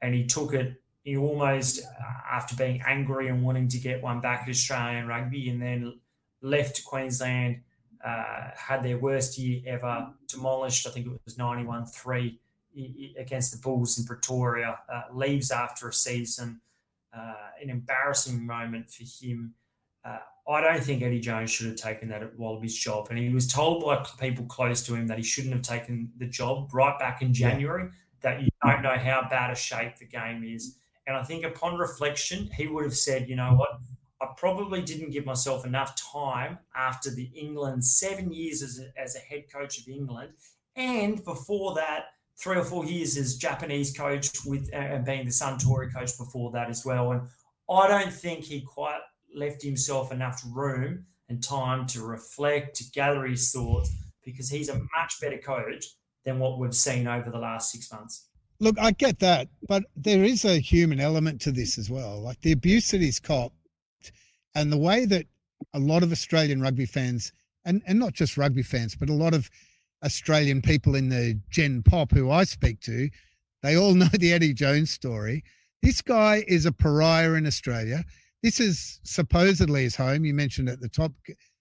and 0.03 0.15
he 0.15 0.27
took 0.27 0.53
it 0.53 0.81
he 1.07 1.17
almost, 1.17 1.83
after 2.29 2.57
being 2.57 2.83
angry 2.85 3.29
and 3.29 3.41
wanting 3.41 3.69
to 3.69 3.79
get 3.79 4.03
one 4.03 4.21
back 4.21 4.43
at 4.43 4.49
Australian 4.49 5.07
rugby, 5.07 5.49
and 5.51 5.63
then 5.63 6.01
left 6.43 6.85
Queensland, 6.85 7.61
uh, 8.05 8.51
had 8.57 8.83
their 8.83 8.99
worst 8.99 9.39
year 9.39 9.63
ever, 9.67 10.09
demolished, 10.27 10.85
I 10.85 10.91
think 10.91 11.07
it 11.07 11.21
was 11.25 11.39
91 11.39 11.87
3 11.87 12.41
against 13.17 13.53
the 13.53 13.59
Bulls 13.59 13.99
in 13.99 14.05
Pretoria, 14.05 14.81
uh, 14.93 15.03
leaves 15.15 15.53
after 15.53 15.89
a 15.89 15.93
season. 15.93 16.61
Uh, 17.17 17.35
an 17.63 17.71
embarrassing 17.71 18.45
moment 18.45 18.91
for 18.91 19.05
him. 19.05 19.55
Uh, 20.05 20.19
I 20.49 20.61
don't 20.61 20.83
think 20.83 21.03
Eddie 21.03 21.21
Jones 21.21 21.53
should 21.53 21.69
have 21.69 21.77
taken 21.77 22.09
that 22.09 22.37
Wallabies 22.37 22.77
job. 22.77 23.07
And 23.11 23.19
he 23.19 23.31
was 23.31 23.47
told 23.47 23.85
by 23.85 24.05
people 24.19 24.45
close 24.47 24.85
to 24.87 24.95
him 24.95 25.07
that 25.07 25.19
he 25.19 25.25
shouldn't 25.25 25.55
have 25.55 25.63
taken 25.63 26.11
the 26.19 26.27
job 26.27 26.75
right 26.75 26.99
back 26.99 27.23
in 27.23 27.33
January, 27.33 27.85
yeah. 27.85 27.91
that 28.23 28.43
you 28.43 28.49
don't 28.65 28.83
know 28.83 28.99
how 28.99 29.27
bad 29.31 29.53
a 29.53 29.55
shape 29.55 29.97
the 29.97 30.05
game 30.05 30.45
is. 30.45 30.77
And 31.07 31.17
I 31.17 31.23
think 31.23 31.45
upon 31.45 31.77
reflection, 31.77 32.49
he 32.57 32.67
would 32.67 32.85
have 32.85 32.97
said, 32.97 33.29
you 33.29 33.37
know 33.37 33.55
what? 33.55 33.81
I 34.21 34.29
probably 34.37 34.83
didn't 34.83 35.11
give 35.11 35.27
myself 35.27 35.67
enough 35.67 35.95
time 35.95 36.59
after 36.75 37.11
the 37.11 37.31
England 37.35 37.85
seven 37.85 38.33
years 38.33 38.63
as 38.63 38.81
a, 38.81 39.01
as 39.01 39.15
a 39.15 39.21
head 39.21 39.45
coach 39.53 39.79
of 39.79 39.89
England. 39.89 40.33
And 40.75 41.23
before 41.25 41.75
that, 41.75 42.07
three 42.39 42.57
or 42.57 42.65
four 42.65 42.85
years 42.85 43.17
as 43.17 43.37
Japanese 43.37 43.97
coach 43.97 44.31
with 44.45 44.69
and 44.73 45.05
being 45.05 45.25
the 45.25 45.31
Suntory 45.31 45.93
coach 45.93 46.17
before 46.19 46.51
that 46.53 46.69
as 46.69 46.85
well. 46.85 47.13
And 47.13 47.23
I 47.71 47.89
don't 47.89 48.13
think 48.13 48.45
he 48.45 48.61
quite 48.61 49.01
left 49.35 49.63
himself 49.63 50.13
enough 50.13 50.43
room 50.53 51.07
and 51.29 51.43
time 51.43 51.87
to 51.89 52.03
reflect, 52.03 52.77
to 52.77 52.85
gather 52.93 53.25
his 53.25 53.51
thoughts, 53.53 53.91
because 54.25 54.49
he's 54.49 54.69
a 54.69 54.81
much 54.97 55.21
better 55.21 55.39
coach 55.39 55.85
than 56.25 56.39
what 56.39 56.59
we've 56.59 56.75
seen 56.75 57.07
over 57.07 57.31
the 57.31 57.39
last 57.39 57.71
six 57.71 57.93
months. 57.93 58.29
Look, 58.59 58.79
I 58.79 58.93
get 58.93 59.19
that, 59.19 59.49
but 59.69 59.85
there 59.97 60.25
is 60.25 60.45
a 60.45 60.59
human 60.59 61.01
element 61.01 61.41
to 61.43 61.53
this 61.53 61.79
as 61.79 61.91
well. 61.91 62.21
Like 62.21 62.41
the 62.41 62.53
abuse 62.53 62.91
that 62.91 63.01
he's 63.01 63.21
copped 63.21 63.55
and 64.55 64.73
the 64.73 64.79
way 64.79 65.05
that 65.05 65.27
a 65.75 65.79
lot 65.79 66.03
of 66.03 66.13
Australian 66.13 66.61
rugby 66.61 66.87
fans, 66.87 67.33
and, 67.65 67.83
and 67.87 67.99
not 67.99 68.15
just 68.15 68.37
rugby 68.37 68.63
fans, 68.63 68.95
but 68.95 69.11
a 69.11 69.15
lot 69.15 69.35
of 69.35 69.51
Australian 70.05 70.63
people 70.63 70.95
in 70.95 71.09
the 71.09 71.39
Gen 71.51 71.83
Pop 71.83 72.13
who 72.13 72.31
I 72.31 72.45
speak 72.45 72.81
to, 72.81 73.11
they 73.63 73.77
all 73.77 73.95
know 73.95 74.09
the 74.13 74.33
Eddie 74.33 74.55
Jones 74.55 74.91
story. 74.91 75.45
This 75.83 76.01
guy 76.01 76.45
is 76.49 76.67
a 76.67 76.73
pariah 76.73 77.35
in 77.35 77.47
Australia. 77.47 78.05
This 78.43 78.61
is 78.61 79.01
supposedly 79.05 79.83
his 79.83 79.97
home. 79.97 80.25
You 80.25 80.35
mentioned 80.35 80.69
at 80.69 80.81
the 80.81 80.89
top 80.89 81.13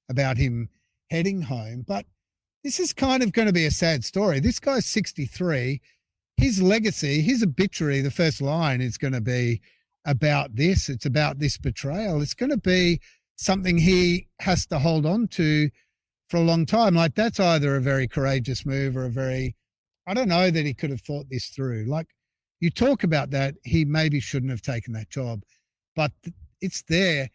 about 0.10 0.38
him 0.38 0.70
heading 1.10 1.42
home, 1.42 1.84
but 1.88 2.06
this 2.64 2.80
is 2.80 2.94
kind 2.94 3.22
of 3.22 3.32
going 3.32 3.48
to 3.48 3.54
be 3.54 3.66
a 3.66 3.72
sad 3.72 4.04
story. 4.04 4.40
This 4.40 4.60
guy's 4.60 4.86
63 4.86 5.82
his 6.38 6.62
legacy, 6.62 7.22
his 7.22 7.44
obituary, 7.44 8.02
the 8.02 8.12
first 8.12 8.42
line 8.42 8.82
is 8.82 8.98
going 8.98 9.14
to 9.14 9.22
be 9.22 9.62
about 10.06 10.56
this. 10.56 10.90
It's 10.90 11.06
about 11.06 11.40
this 11.40 11.58
betrayal. 11.58 12.22
It's 12.22 12.34
going 12.34 12.52
to 12.52 12.58
be 12.58 13.00
something 13.38 13.78
he 13.78 14.28
has 14.40 14.66
to 14.68 14.80
hold 14.80 15.06
on 15.06 15.28
to 15.30 15.70
for 16.30 16.38
a 16.38 16.42
long 16.42 16.66
time. 16.66 16.96
Like 16.96 17.16
that's 17.16 17.40
either 17.40 17.76
a 17.76 17.82
very 17.82 18.08
courageous 18.08 18.66
move 18.66 18.98
or 18.98 19.06
a 19.06 19.10
very, 19.10 19.56
I 20.08 20.14
don't 20.14 20.30
know 20.30 20.52
that 20.52 20.66
he 20.66 20.74
could 20.74 20.90
have 20.90 21.02
thought 21.02 21.26
this 21.30 21.48
through. 21.48 21.86
Like 21.86 22.08
you 22.60 22.70
talk 22.70 23.04
about 23.04 23.32
that, 23.32 23.56
he 23.64 23.86
maybe 23.86 24.20
shouldn't 24.20 24.52
have 24.52 24.62
taken 24.62 24.94
that 24.94 25.10
job, 25.10 25.42
but 25.96 26.12
it's 26.62 26.84
there. 26.88 27.30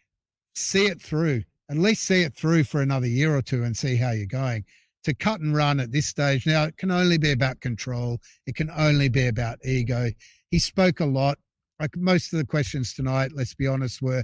See 0.55 0.85
it 0.85 1.01
through. 1.01 1.43
At 1.69 1.77
least 1.77 2.03
see 2.03 2.23
it 2.23 2.35
through 2.35 2.65
for 2.65 2.81
another 2.81 3.07
year 3.07 3.35
or 3.35 3.41
two 3.41 3.63
and 3.63 3.75
see 3.75 3.95
how 3.95 4.11
you're 4.11 4.25
going 4.25 4.65
to 5.03 5.13
cut 5.13 5.39
and 5.39 5.55
run 5.55 5.79
at 5.79 5.91
this 5.91 6.07
stage. 6.07 6.45
Now 6.45 6.65
it 6.65 6.77
can 6.77 6.91
only 6.91 7.17
be 7.17 7.31
about 7.31 7.59
control. 7.59 8.19
It 8.45 8.55
can 8.55 8.69
only 8.69 9.09
be 9.09 9.27
about 9.27 9.59
ego. 9.65 10.09
He 10.49 10.59
spoke 10.59 10.99
a 10.99 11.05
lot. 11.05 11.37
Like 11.79 11.97
most 11.97 12.31
of 12.31 12.37
the 12.37 12.45
questions 12.45 12.93
tonight 12.93 13.31
let's 13.33 13.55
be 13.55 13.65
honest 13.65 14.03
were 14.03 14.23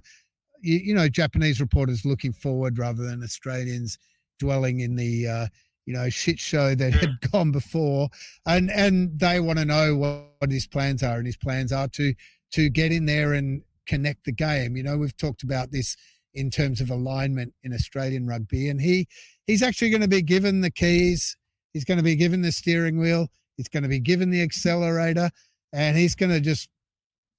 you, 0.61 0.77
you 0.77 0.93
know 0.93 1.09
japanese 1.09 1.59
reporters 1.59 2.05
looking 2.05 2.31
forward 2.31 2.77
rather 2.77 3.03
than 3.03 3.23
australians 3.23 3.97
dwelling 4.39 4.81
in 4.81 4.95
the 4.95 5.27
uh, 5.27 5.47
you 5.85 5.93
know 5.93 6.09
shit 6.09 6.39
show 6.39 6.75
that 6.75 6.93
had 6.93 7.19
gone 7.31 7.51
before. 7.51 8.09
And 8.45 8.69
and 8.69 9.19
they 9.19 9.39
want 9.39 9.59
to 9.59 9.65
know 9.65 9.95
what, 9.95 10.25
what 10.39 10.51
his 10.51 10.67
plans 10.67 11.01
are 11.01 11.17
and 11.17 11.25
his 11.25 11.37
plans 11.37 11.71
are 11.71 11.87
to 11.89 12.13
to 12.51 12.69
get 12.69 12.91
in 12.91 13.05
there 13.05 13.33
and 13.33 13.63
connect 13.87 14.25
the 14.25 14.31
game. 14.31 14.75
You 14.75 14.83
know 14.83 14.97
we've 14.97 15.17
talked 15.17 15.43
about 15.43 15.71
this 15.71 15.95
in 16.33 16.51
terms 16.51 16.81
of 16.81 16.91
alignment 16.91 17.51
in 17.63 17.73
australian 17.73 18.27
rugby 18.27 18.69
and 18.69 18.79
he 18.79 19.07
he's 19.47 19.63
actually 19.63 19.89
going 19.89 20.01
to 20.01 20.07
be 20.07 20.21
given 20.21 20.61
the 20.61 20.69
keys. 20.69 21.35
He's 21.73 21.85
going 21.85 21.97
to 21.97 22.03
be 22.03 22.15
given 22.15 22.41
the 22.41 22.51
steering 22.51 22.99
wheel. 22.99 23.27
He's 23.55 23.69
going 23.69 23.83
to 23.83 23.89
be 23.89 23.99
given 23.99 24.29
the 24.29 24.41
accelerator, 24.41 25.31
and 25.73 25.97
he's 25.97 26.15
going 26.15 26.31
to 26.31 26.39
just 26.39 26.69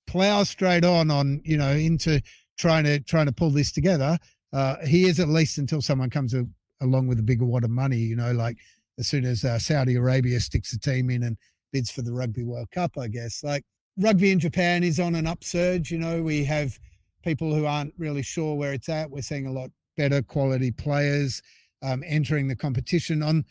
plow 0.06 0.42
straight 0.42 0.84
on 0.84 1.10
on 1.10 1.40
you 1.44 1.56
know 1.56 1.70
into 1.70 2.20
trying 2.58 2.84
to 2.84 2.98
trying 3.00 3.26
to 3.26 3.32
pull 3.32 3.50
this 3.50 3.70
together. 3.70 4.18
Uh, 4.52 4.76
he 4.84 5.04
is 5.04 5.20
at 5.20 5.28
least 5.28 5.58
until 5.58 5.82
someone 5.82 6.10
comes 6.10 6.34
a, 6.34 6.44
along 6.80 7.06
with 7.06 7.18
a 7.18 7.22
bigger 7.22 7.44
wad 7.44 7.64
of 7.64 7.70
money. 7.70 7.98
You 7.98 8.16
know, 8.16 8.32
like 8.32 8.56
as 8.98 9.06
soon 9.06 9.24
as 9.24 9.44
uh, 9.44 9.58
Saudi 9.58 9.94
Arabia 9.94 10.40
sticks 10.40 10.72
a 10.72 10.80
team 10.80 11.10
in 11.10 11.22
and 11.22 11.36
bids 11.72 11.90
for 11.90 12.02
the 12.02 12.12
Rugby 12.12 12.42
World 12.42 12.70
Cup, 12.72 12.98
I 12.98 13.08
guess. 13.08 13.44
Like 13.44 13.64
rugby 13.98 14.32
in 14.32 14.40
Japan 14.40 14.82
is 14.82 14.98
on 14.98 15.14
an 15.14 15.26
upsurge. 15.26 15.90
You 15.90 15.98
know, 15.98 16.22
we 16.22 16.44
have 16.44 16.78
people 17.22 17.54
who 17.54 17.66
aren't 17.66 17.94
really 17.98 18.22
sure 18.22 18.54
where 18.56 18.72
it's 18.72 18.88
at. 18.88 19.10
We're 19.10 19.22
seeing 19.22 19.46
a 19.46 19.52
lot 19.52 19.70
better 19.96 20.22
quality 20.22 20.70
players 20.70 21.42
um, 21.82 22.02
entering 22.06 22.48
the 22.48 22.56
competition. 22.56 23.22
On 23.22 23.44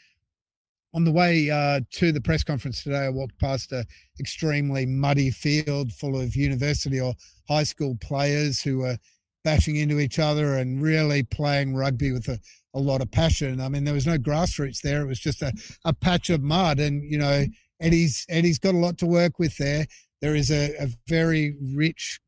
on 0.93 1.03
the 1.03 1.11
way 1.11 1.49
uh, 1.49 1.81
to 1.91 2.11
the 2.11 2.21
press 2.21 2.43
conference 2.43 2.83
today, 2.83 3.05
I 3.05 3.09
walked 3.09 3.37
past 3.39 3.71
a 3.71 3.85
extremely 4.19 4.85
muddy 4.85 5.29
field 5.29 5.91
full 5.91 6.19
of 6.19 6.35
university 6.35 6.99
or 6.99 7.13
high 7.47 7.63
school 7.63 7.97
players 8.01 8.61
who 8.61 8.79
were 8.79 8.97
bashing 9.43 9.75
into 9.75 9.99
each 9.99 10.17
other 10.17 10.55
and 10.55 10.81
really 10.81 11.23
playing 11.23 11.75
rugby 11.75 12.11
with 12.11 12.27
a, 12.27 12.39
a 12.73 12.79
lot 12.79 13.01
of 13.01 13.11
passion. 13.11 13.61
I 13.61 13.69
mean, 13.69 13.83
there 13.83 13.93
was 13.93 14.07
no 14.07 14.17
grassroots 14.17 14.81
there; 14.81 15.01
it 15.01 15.07
was 15.07 15.19
just 15.19 15.41
a, 15.41 15.53
a 15.85 15.93
patch 15.93 16.29
of 16.29 16.41
mud. 16.41 16.79
And 16.79 17.03
you 17.03 17.17
know, 17.17 17.45
Eddie's 17.79 18.25
Eddie's 18.29 18.59
got 18.59 18.73
a 18.73 18.77
lot 18.77 18.97
to 18.99 19.05
work 19.05 19.39
with 19.39 19.57
there. 19.57 19.85
There 20.21 20.35
is 20.35 20.51
a, 20.51 20.75
a 20.79 20.87
very 21.07 21.55
rich 21.75 22.19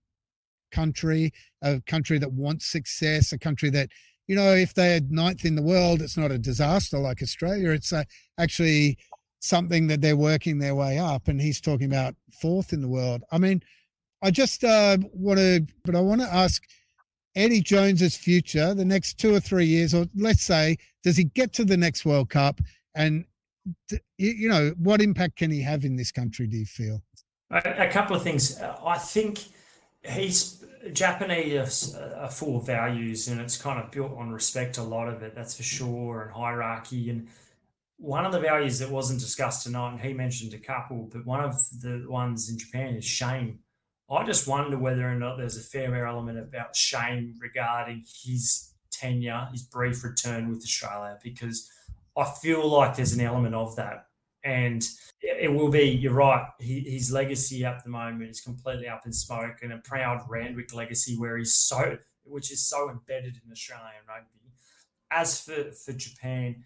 country, 0.71 1.31
a 1.61 1.81
country 1.87 2.19
that 2.19 2.31
wants 2.31 2.67
success, 2.67 3.31
a 3.31 3.39
country 3.39 3.69
that 3.71 3.89
you 4.29 4.35
know, 4.35 4.53
if 4.53 4.75
they're 4.75 5.01
ninth 5.09 5.43
in 5.43 5.55
the 5.55 5.63
world, 5.63 6.03
it's 6.03 6.15
not 6.15 6.29
a 6.29 6.37
disaster 6.37 6.99
like 6.99 7.23
Australia. 7.23 7.71
It's 7.71 7.91
uh, 7.91 8.03
actually 8.37 8.99
something 9.39 9.87
that 9.87 10.01
they're 10.01 10.15
working 10.15 10.59
their 10.59 10.75
way 10.75 10.99
up. 10.99 11.27
And 11.27 11.41
he's 11.41 11.59
talking 11.59 11.87
about 11.87 12.13
fourth 12.39 12.71
in 12.71 12.79
the 12.79 12.87
world. 12.87 13.23
I 13.31 13.39
mean, 13.39 13.63
I 14.21 14.29
just 14.29 14.63
uh, 14.63 14.97
want 15.13 15.39
to, 15.39 15.65
but 15.83 15.95
I 15.95 16.01
want 16.01 16.21
to 16.21 16.31
ask 16.31 16.61
Eddie 17.35 17.61
Jones's 17.61 18.15
future, 18.15 18.75
the 18.75 18.85
next 18.85 19.17
two 19.17 19.33
or 19.33 19.39
three 19.39 19.65
years, 19.65 19.95
or 19.95 20.05
let's 20.15 20.43
say, 20.43 20.77
does 21.03 21.17
he 21.17 21.23
get 21.23 21.51
to 21.53 21.65
the 21.65 21.77
next 21.77 22.05
World 22.05 22.29
Cup? 22.29 22.61
And, 22.93 23.25
you 24.19 24.47
know, 24.47 24.75
what 24.77 25.01
impact 25.01 25.37
can 25.37 25.49
he 25.49 25.63
have 25.63 25.85
in 25.85 25.95
this 25.95 26.11
country, 26.11 26.45
do 26.45 26.57
you 26.57 26.67
feel? 26.67 27.01
A, 27.49 27.87
a 27.87 27.87
couple 27.87 28.15
of 28.15 28.21
things. 28.21 28.61
I 28.61 28.99
think 28.99 29.39
he's 30.07 30.58
Japanese 30.93 31.95
uh, 31.95 32.19
are 32.21 32.31
full 32.31 32.57
of 32.57 32.65
values, 32.65 33.27
and 33.27 33.41
it's 33.41 33.57
kind 33.57 33.79
of 33.79 33.91
built 33.91 34.17
on 34.17 34.31
respect. 34.31 34.77
A 34.77 34.83
lot 34.83 35.07
of 35.07 35.21
it, 35.23 35.35
that's 35.35 35.55
for 35.55 35.63
sure, 35.63 36.23
and 36.23 36.31
hierarchy. 36.31 37.09
And 37.09 37.27
one 37.97 38.25
of 38.25 38.31
the 38.31 38.39
values 38.39 38.79
that 38.79 38.89
wasn't 38.89 39.19
discussed 39.19 39.63
tonight, 39.63 39.91
and 39.91 39.99
he 39.99 40.13
mentioned 40.13 40.53
a 40.53 40.57
couple, 40.57 41.09
but 41.11 41.25
one 41.25 41.43
of 41.43 41.55
the 41.81 42.05
ones 42.07 42.49
in 42.49 42.57
Japan 42.57 42.95
is 42.95 43.05
shame. 43.05 43.59
I 44.09 44.25
just 44.25 44.47
wonder 44.47 44.77
whether 44.77 45.07
or 45.07 45.15
not 45.15 45.37
there's 45.37 45.57
a 45.57 45.61
fair 45.61 46.07
element 46.07 46.39
about 46.39 46.75
shame 46.75 47.35
regarding 47.39 48.05
his 48.23 48.71
tenure, 48.91 49.47
his 49.51 49.63
brief 49.63 50.03
return 50.03 50.49
with 50.49 50.63
Australia, 50.63 51.19
because 51.21 51.69
I 52.17 52.25
feel 52.41 52.67
like 52.67 52.95
there's 52.95 53.13
an 53.13 53.21
element 53.21 53.53
of 53.53 53.75
that. 53.75 54.07
And 54.43 54.87
it 55.21 55.51
will 55.53 55.69
be, 55.69 55.83
you're 55.83 56.13
right, 56.13 56.47
his 56.59 57.11
legacy 57.11 57.65
at 57.65 57.83
the 57.83 57.89
moment 57.89 58.29
is 58.29 58.41
completely 58.41 58.87
up 58.87 59.05
in 59.05 59.11
smoke 59.11 59.57
and 59.61 59.73
a 59.73 59.79
proud 59.79 60.21
Randwick 60.29 60.73
legacy 60.73 61.17
where 61.17 61.37
he's 61.37 61.53
so, 61.53 61.97
which 62.23 62.51
is 62.51 62.65
so 62.65 62.89
embedded 62.89 63.39
in 63.43 63.51
Australian 63.51 64.03
rugby. 64.07 64.53
As 65.11 65.41
for, 65.41 65.71
for 65.71 65.91
Japan, 65.91 66.63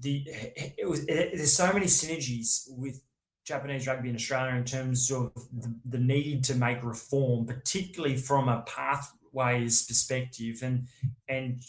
the 0.00 0.24
it 0.26 0.88
was 0.88 1.00
it, 1.00 1.32
there's 1.34 1.52
so 1.52 1.72
many 1.72 1.86
synergies 1.86 2.64
with 2.70 3.02
Japanese 3.44 3.86
rugby 3.86 4.08
in 4.08 4.14
Australia 4.14 4.54
in 4.54 4.64
terms 4.64 5.10
of 5.10 5.32
the, 5.52 5.74
the, 5.84 5.98
need 5.98 6.44
to 6.44 6.54
make 6.54 6.82
reform, 6.82 7.46
particularly 7.46 8.16
from 8.16 8.48
a 8.48 8.62
pathways 8.62 9.84
perspective. 9.86 10.60
And 10.62 10.86
and 11.28 11.60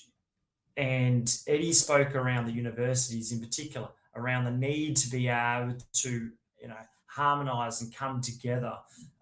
and 0.77 1.37
Eddie 1.47 1.73
spoke 1.73 2.15
around 2.15 2.45
the 2.45 2.53
universities 2.53 3.31
in 3.31 3.39
particular, 3.39 3.89
around 4.15 4.45
the 4.45 4.51
need 4.51 4.95
to 4.97 5.09
be 5.09 5.27
able 5.27 5.75
to, 5.93 6.31
you 6.61 6.67
know, 6.67 6.75
harmonize 7.05 7.81
and 7.81 7.93
come 7.93 8.21
together, 8.21 8.73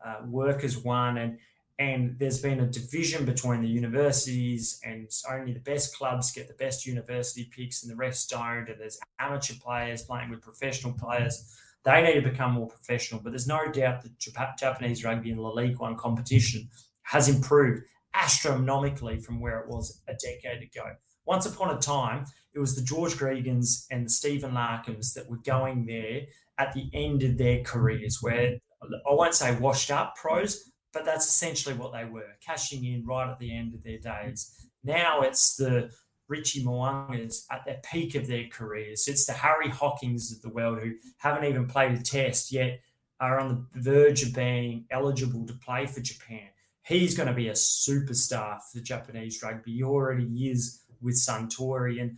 uh, 0.06 0.18
work 0.28 0.64
as 0.64 0.78
one. 0.78 1.18
And 1.18 1.38
and 1.80 2.20
there's 2.20 2.42
been 2.42 2.60
a 2.60 2.68
division 2.68 3.24
between 3.26 3.62
the 3.62 3.70
universities 3.70 4.82
and 4.84 5.10
only 5.32 5.54
the 5.54 5.62
best 5.62 5.96
clubs 5.96 6.30
get 6.30 6.50
the 6.50 6.54
best 6.56 6.86
university 6.86 7.50
picks 7.56 7.84
and 7.84 7.92
the 7.92 7.96
rest 7.96 8.30
don't. 8.30 8.68
And 8.68 8.82
there's 8.82 9.00
amateur 9.18 9.54
players 9.62 10.02
playing 10.02 10.30
with 10.30 10.42
professional 10.42 10.92
players. 10.92 11.58
They 11.86 12.04
need 12.04 12.16
to 12.16 12.30
become 12.30 12.52
more 12.52 12.68
professional. 12.68 13.22
But 13.22 13.30
there's 13.30 13.48
no 13.48 13.72
doubt 13.72 14.02
that 14.02 14.58
japanese 14.60 15.06
rugby 15.06 15.32
in 15.32 15.38
the 15.38 15.44
league 15.44 15.80
one 15.80 15.96
competition 15.96 16.70
has 17.04 17.30
improved 17.30 17.84
astronomically 18.14 19.20
from 19.20 19.40
where 19.40 19.60
it 19.60 19.70
was 19.70 20.02
a 20.10 20.14
decade 20.14 20.62
ago 20.62 20.96
once 21.30 21.46
upon 21.46 21.76
a 21.76 21.80
time 21.80 22.26
it 22.54 22.60
was 22.60 22.76
the 22.76 22.82
george 22.82 23.14
gregans 23.14 23.86
and 23.92 24.06
the 24.06 24.10
stephen 24.10 24.52
Larkhams 24.52 25.14
that 25.14 25.30
were 25.30 25.42
going 25.46 25.86
there 25.86 26.24
at 26.58 26.74
the 26.74 26.90
end 26.94 27.24
of 27.24 27.38
their 27.38 27.64
careers 27.64 28.18
where 28.22 28.58
i 28.84 29.14
won't 29.14 29.34
say 29.34 29.56
washed 29.56 29.92
up 29.92 30.16
pros 30.16 30.70
but 30.94 31.06
that's 31.06 31.28
essentially 31.28 31.76
what 31.76 31.94
they 31.94 32.06
were, 32.06 32.36
cashing 32.46 32.86
in 32.86 33.06
right 33.06 33.30
at 33.30 33.40
the 33.40 33.56
end 33.56 33.74
of 33.74 33.84
their 33.84 34.00
days. 34.00 34.68
Now 34.84 35.22
it's 35.22 35.56
the 35.56 35.92
Richie 36.28 36.64
Mo'ungas 36.64 37.46
at 37.52 37.66
the 37.66 37.78
peak 37.90 38.16
of 38.16 38.28
their 38.28 38.48
careers. 38.48 39.08
It's 39.08 39.26
the 39.26 39.34
Harry 39.34 39.70
Hockings 39.70 40.32
of 40.32 40.42
the 40.42 40.50
world 40.50 40.80
who 40.80 40.94
haven't 41.18 41.46
even 41.46 41.68
played 41.68 41.94
a 41.94 42.02
test 42.02 42.52
yet 42.52 42.80
are 43.20 43.40
on 43.40 43.68
the 43.74 43.82
verge 43.82 44.24
of 44.24 44.34
being 44.34 44.86
eligible 44.92 45.46
to 45.46 45.54
play 45.54 45.86
for 45.86 46.00
Japan. 46.00 46.48
He's 46.84 47.16
going 47.16 47.28
to 47.28 47.34
be 47.34 47.50
a 47.50 47.54
superstar 47.54 48.60
for 48.72 48.80
Japanese 48.80 49.44
rugby. 49.44 49.74
He 49.74 49.84
already 49.84 50.50
is 50.50 50.82
with 51.02 51.16
Suntory. 51.16 52.02
And 52.02 52.18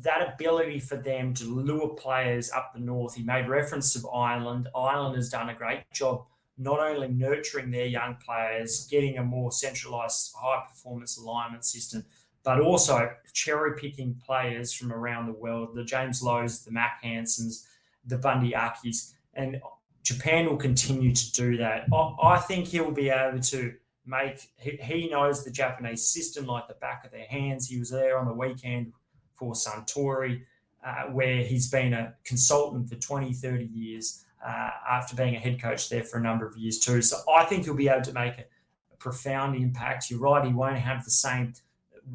that 0.00 0.34
ability 0.34 0.80
for 0.80 0.96
them 0.96 1.34
to 1.34 1.44
lure 1.44 1.88
players 1.88 2.50
up 2.52 2.72
the 2.74 2.80
north, 2.80 3.14
he 3.14 3.22
made 3.22 3.48
reference 3.48 3.92
to 3.94 4.08
Ireland. 4.08 4.68
Ireland 4.74 5.16
has 5.16 5.28
done 5.28 5.48
a 5.48 5.54
great 5.54 5.90
job 5.92 6.24
not 6.58 6.80
only 6.80 7.08
nurturing 7.08 7.70
their 7.70 7.86
young 7.86 8.16
players, 8.16 8.86
getting 8.90 9.18
a 9.18 9.22
more 9.22 9.52
centralized 9.52 10.32
high 10.36 10.64
performance 10.68 11.16
alignment 11.16 11.64
system, 11.64 12.04
but 12.42 12.60
also 12.60 13.10
cherry 13.32 13.78
picking 13.78 14.20
players 14.26 14.72
from 14.72 14.92
around 14.92 15.26
the 15.26 15.32
world 15.32 15.74
the 15.74 15.84
James 15.84 16.22
Lowe's, 16.22 16.64
the 16.64 16.72
Mack 16.72 17.02
Hansens, 17.02 17.66
the 18.04 18.18
Bundee 18.18 18.52
Akis. 18.52 19.12
And 19.34 19.60
Japan 20.02 20.46
will 20.46 20.56
continue 20.56 21.14
to 21.14 21.32
do 21.32 21.56
that. 21.58 21.86
I 22.22 22.38
think 22.38 22.66
he'll 22.66 22.90
be 22.90 23.10
able 23.10 23.40
to 23.40 23.74
make, 24.08 24.48
he 24.58 25.08
knows 25.08 25.44
the 25.44 25.50
Japanese 25.50 26.06
system 26.08 26.46
like 26.46 26.66
the 26.66 26.74
back 26.74 27.04
of 27.04 27.10
their 27.10 27.26
hands. 27.26 27.68
He 27.68 27.78
was 27.78 27.90
there 27.90 28.18
on 28.18 28.26
the 28.26 28.32
weekend 28.32 28.92
for 29.34 29.52
Suntory, 29.52 30.42
uh, 30.84 31.04
where 31.12 31.42
he's 31.42 31.70
been 31.70 31.92
a 31.92 32.14
consultant 32.24 32.88
for 32.88 32.96
20, 32.96 33.32
30 33.32 33.64
years 33.66 34.24
uh, 34.44 34.70
after 34.88 35.14
being 35.14 35.36
a 35.36 35.38
head 35.38 35.60
coach 35.60 35.88
there 35.88 36.04
for 36.04 36.18
a 36.18 36.22
number 36.22 36.46
of 36.46 36.56
years 36.56 36.78
too. 36.78 37.02
So 37.02 37.18
I 37.32 37.44
think 37.44 37.64
he'll 37.64 37.74
be 37.74 37.88
able 37.88 38.04
to 38.04 38.12
make 38.12 38.38
a, 38.38 38.44
a 38.92 38.96
profound 38.98 39.56
impact. 39.56 40.10
You're 40.10 40.20
right; 40.20 40.44
he 40.44 40.52
won't 40.52 40.78
have 40.78 41.04
the 41.04 41.10
same 41.10 41.52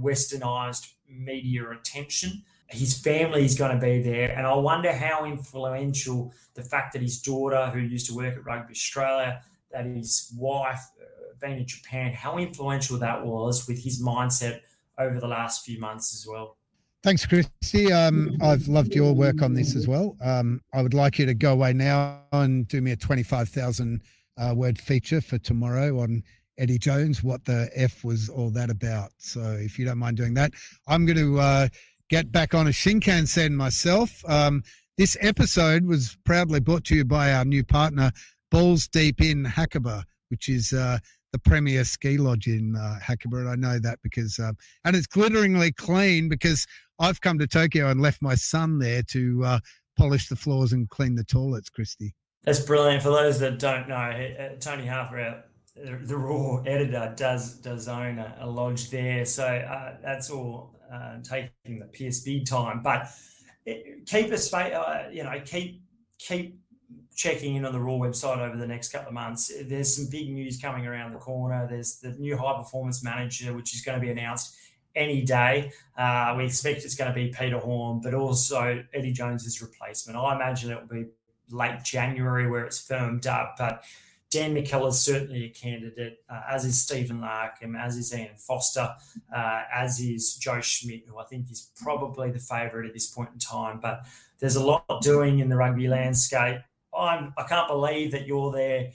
westernized 0.01 0.91
media 1.08 1.69
attention. 1.69 2.43
His 2.67 2.97
family 2.97 3.45
is 3.45 3.56
going 3.56 3.77
to 3.77 3.86
be 3.86 4.01
there, 4.01 4.32
and 4.32 4.47
I 4.47 4.56
wonder 4.56 4.91
how 4.91 5.25
influential 5.25 6.34
the 6.56 6.63
fact 6.63 6.93
that 6.93 7.01
his 7.01 7.21
daughter, 7.21 7.67
who 7.67 7.79
used 7.79 8.08
to 8.08 8.15
work 8.15 8.36
at 8.36 8.45
Rugby 8.45 8.71
Australia, 8.71 9.41
that 9.71 9.86
his 9.86 10.34
wife, 10.38 10.82
been 11.43 11.58
in 11.58 11.67
Japan, 11.67 12.13
how 12.13 12.38
influential 12.38 12.97
that 12.97 13.23
was 13.23 13.67
with 13.67 13.84
his 13.84 14.01
mindset 14.01 14.62
over 14.97 15.19
the 15.19 15.27
last 15.27 15.65
few 15.65 15.79
months 15.79 16.13
as 16.15 16.25
well. 16.27 16.58
Thanks, 17.03 17.25
Christy. 17.25 17.91
Um, 17.91 18.38
I've 18.41 18.67
loved 18.69 18.95
your 18.95 19.13
work 19.13 19.41
on 19.41 19.53
this 19.53 19.75
as 19.75 19.88
well. 19.88 20.15
Um, 20.21 20.62
I 20.73 20.82
would 20.82 20.93
like 20.93 21.19
you 21.19 21.25
to 21.25 21.34
go 21.34 21.51
away 21.51 21.73
now 21.73 22.21
and 22.32 22.65
do 22.69 22.82
me 22.82 22.91
a 22.91 22.95
25,000 22.95 24.01
uh, 24.38 24.53
word 24.56 24.79
feature 24.79 25.19
for 25.19 25.38
tomorrow 25.38 25.99
on 25.99 26.23
Eddie 26.58 26.79
Jones, 26.79 27.21
what 27.21 27.43
the 27.43 27.69
F 27.75 28.06
was 28.06 28.29
all 28.29 28.49
that 28.51 28.69
about. 28.69 29.12
So 29.17 29.41
if 29.60 29.77
you 29.77 29.86
don't 29.86 29.97
mind 29.97 30.15
doing 30.15 30.34
that, 30.36 30.53
I'm 30.88 31.06
going 31.06 31.17
to 31.17 31.39
uh, 31.39 31.67
get 32.10 32.32
back 32.32 32.53
on 32.53 32.67
a 32.67 32.71
Shinkansen 32.71 33.51
myself. 33.51 34.23
Um, 34.29 34.63
this 34.97 35.17
episode 35.19 35.84
was 35.86 36.17
proudly 36.23 36.62
brought 36.62 36.86
to 36.86 36.95
you 36.95 37.03
by 37.03 37.34
our 37.34 37.43
new 37.43 37.65
partner, 37.65 38.12
Balls 38.49 38.88
Deep 38.88 39.19
in 39.21 39.43
Hakuba, 39.43 40.03
which 40.29 40.47
is 40.47 40.71
uh, 40.71 40.99
the 41.34 41.39
premier 41.39 41.84
ski 41.84 42.17
lodge 42.17 42.48
in 42.48 42.76
uh, 42.78 43.00
Hakuba. 43.04 43.39
And 43.39 43.50
I 43.50 43.56
know 43.56 43.80
that 43.80 44.00
because, 44.04 44.39
um, 44.39 44.56
and 44.86 44.96
it's 44.96 45.08
glitteringly 45.08 45.76
clean 45.76 46.30
because 46.30 46.65
I've 47.00 47.19
come 47.19 47.38
to 47.39 47.48
Tokyo 47.48 47.89
and 47.89 48.02
left 48.02 48.22
my 48.22 48.36
son 48.36 48.80
there 48.80 49.02
to 49.10 49.43
uh, 49.43 49.60
polish 49.98 50.30
the 50.30 50.36
floors 50.36 50.72
and 50.72 50.89
clean 50.89 51.15
the 51.15 51.24
toilets, 51.26 51.69
Christy. 51.69 52.15
That's 52.43 52.62
brilliant. 52.62 53.04
For 53.04 53.10
those 53.10 53.39
that 53.39 53.60
don't 53.60 53.89
know, 53.89 53.96
uh, 53.96 54.56
Tony 54.60 54.86
Harper, 54.86 55.43
the 55.76 56.17
Roar 56.17 56.63
editor, 56.67 57.13
does 57.17 57.56
does 57.56 57.88
own 57.88 58.19
a, 58.19 58.38
a 58.41 58.48
lodge 58.48 58.91
there, 58.91 59.26
so 59.26 59.46
uh, 59.46 59.96
that's 60.04 60.30
all 60.30 60.76
uh, 60.93 61.15
taking 61.24 61.80
the 61.80 61.86
PSB 61.86 62.46
time. 62.46 62.82
But 62.84 63.10
keep 64.06 64.32
a 64.32 64.38
space, 64.38 64.74
uh, 64.74 65.10
you 65.12 65.24
know, 65.24 65.41
keep 65.43 65.82
keep 66.19 66.60
checking 67.15 67.56
in 67.56 67.65
on 67.65 67.73
the 67.73 67.79
Roar 67.79 67.99
website 67.99 68.39
over 68.39 68.58
the 68.58 68.67
next 68.67 68.91
couple 68.91 69.10
of 69.10 69.13
months. 69.13 69.51
There's 69.65 69.95
some 69.95 70.08
big 70.10 70.32
news 70.32 70.60
coming 70.60 70.86
around 70.86 71.13
the 71.13 71.19
corner. 71.19 71.67
There's 71.69 71.97
the 71.97 72.12
new 72.12 72.38
high 72.38 72.58
performance 72.58 73.03
manager, 73.03 73.53
which 73.53 73.73
is 73.73 73.82
going 73.82 73.99
to 73.99 74.01
be 74.01 74.12
announced 74.12 74.56
any 74.95 75.23
day. 75.23 75.71
Uh, 75.97 76.34
we 76.38 76.45
expect 76.45 76.84
it's 76.84 76.95
going 76.95 77.10
to 77.10 77.15
be 77.15 77.29
Peter 77.29 77.60
Horne, 77.60 78.01
but 78.01 78.13
also 78.13 78.84
Eddie 78.93 79.12
Jones's 79.12 79.62
replacement. 79.62 80.17
I 80.17 80.36
imagine 80.36 80.71
it 80.71 80.79
will 80.82 81.03
be 81.03 81.10
late 81.49 81.84
January 81.84 82.49
where 82.49 82.65
it's 82.65 82.79
firmed 82.79 83.27
up, 83.27 83.56
but 83.58 83.84
Dan 84.34 84.56
McKellar 84.56 84.89
is 84.89 84.99
certainly 84.99 85.45
a 85.45 85.49
candidate, 85.49 86.23
uh, 86.27 86.41
as 86.49 86.65
is 86.65 86.82
Stephen 86.82 87.19
Larkham, 87.19 87.79
as 87.79 87.97
is 87.97 88.12
Ian 88.15 88.36
Foster, 88.36 88.89
uh, 89.36 89.62
as 89.71 89.99
is 89.99 90.36
Joe 90.38 90.60
Schmidt, 90.60 91.03
who 91.08 91.19
I 91.19 91.23
think 91.25 91.51
is 91.51 91.69
probably 91.79 92.32
the 92.32 92.39
favourite 92.39 92.88
at 92.88 92.95
this 92.95 93.06
point 93.06 93.29
in 93.32 93.38
time. 93.38 93.79
But 93.79 94.06
there's 94.39 94.56
a 94.56 94.63
lot 94.65 95.03
doing 95.03 95.38
in 95.38 95.49
the 95.49 95.56
rugby 95.56 95.88
landscape. 95.88 96.62
I'm, 96.97 97.34
I 97.38 97.43
can't 97.43 97.67
believe 97.67 98.12
that 98.12 98.27
you're 98.27 98.51
there 98.51 98.91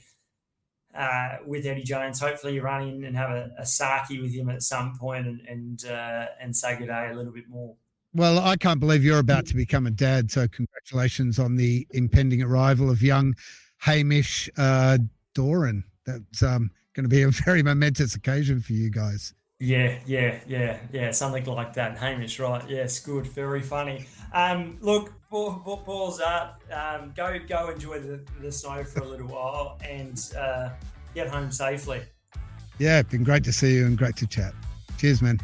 uh, 0.95 1.37
with 1.45 1.65
Eddie 1.65 1.83
Jones. 1.83 2.19
Hopefully, 2.19 2.55
you 2.55 2.61
run 2.61 2.87
in 2.87 3.03
and 3.03 3.15
have 3.15 3.31
a, 3.31 3.51
a 3.57 3.65
sake 3.65 4.09
with 4.21 4.33
him 4.33 4.49
at 4.49 4.63
some 4.63 4.97
point 4.97 5.27
and 5.27 5.41
and 5.47 5.85
uh, 5.85 6.27
and 6.41 6.55
say 6.55 6.77
good 6.77 6.87
day 6.87 7.09
a 7.11 7.15
little 7.15 7.33
bit 7.33 7.47
more. 7.49 7.75
Well, 8.13 8.39
I 8.39 8.55
can't 8.55 8.79
believe 8.79 9.03
you're 9.03 9.19
about 9.19 9.45
to 9.47 9.55
become 9.55 9.85
a 9.85 9.91
dad. 9.91 10.31
So, 10.31 10.47
congratulations 10.47 11.37
on 11.37 11.55
the 11.55 11.85
impending 11.91 12.41
arrival 12.41 12.89
of 12.89 13.01
young 13.03 13.35
Hamish 13.77 14.49
uh, 14.57 14.97
Doran. 15.35 15.83
That's 16.05 16.41
um, 16.41 16.71
going 16.93 17.03
to 17.03 17.09
be 17.09 17.21
a 17.21 17.29
very 17.45 17.61
momentous 17.61 18.15
occasion 18.15 18.61
for 18.61 18.73
you 18.73 18.89
guys. 18.89 19.33
Yeah, 19.61 19.99
yeah, 20.05 20.39
yeah, 20.47 20.77
yeah, 20.93 21.11
something 21.11 21.43
like 21.43 21.73
that. 21.73 21.97
Hamish, 21.97 22.39
right? 22.39 22.63
Yes, 22.69 22.97
good, 22.99 23.27
very 23.27 23.61
funny. 23.61 24.05
Um, 24.33 24.77
look, 24.79 25.11
balls 25.29 26.21
up. 26.21 26.63
Um, 26.71 27.11
go, 27.13 27.37
go, 27.45 27.69
enjoy 27.69 27.99
the, 27.99 28.21
the 28.39 28.53
snow 28.53 28.85
for 28.85 29.01
a 29.01 29.05
little 29.05 29.27
while, 29.27 29.77
and 29.83 30.17
uh, 30.37 30.69
get 31.13 31.27
home 31.27 31.51
safely. 31.51 32.01
Yeah, 32.77 33.01
been 33.01 33.25
great 33.25 33.43
to 33.43 33.51
see 33.51 33.73
you 33.75 33.85
and 33.85 33.97
great 33.97 34.15
to 34.17 34.27
chat. 34.27 34.53
Cheers, 34.97 35.21
man. 35.21 35.41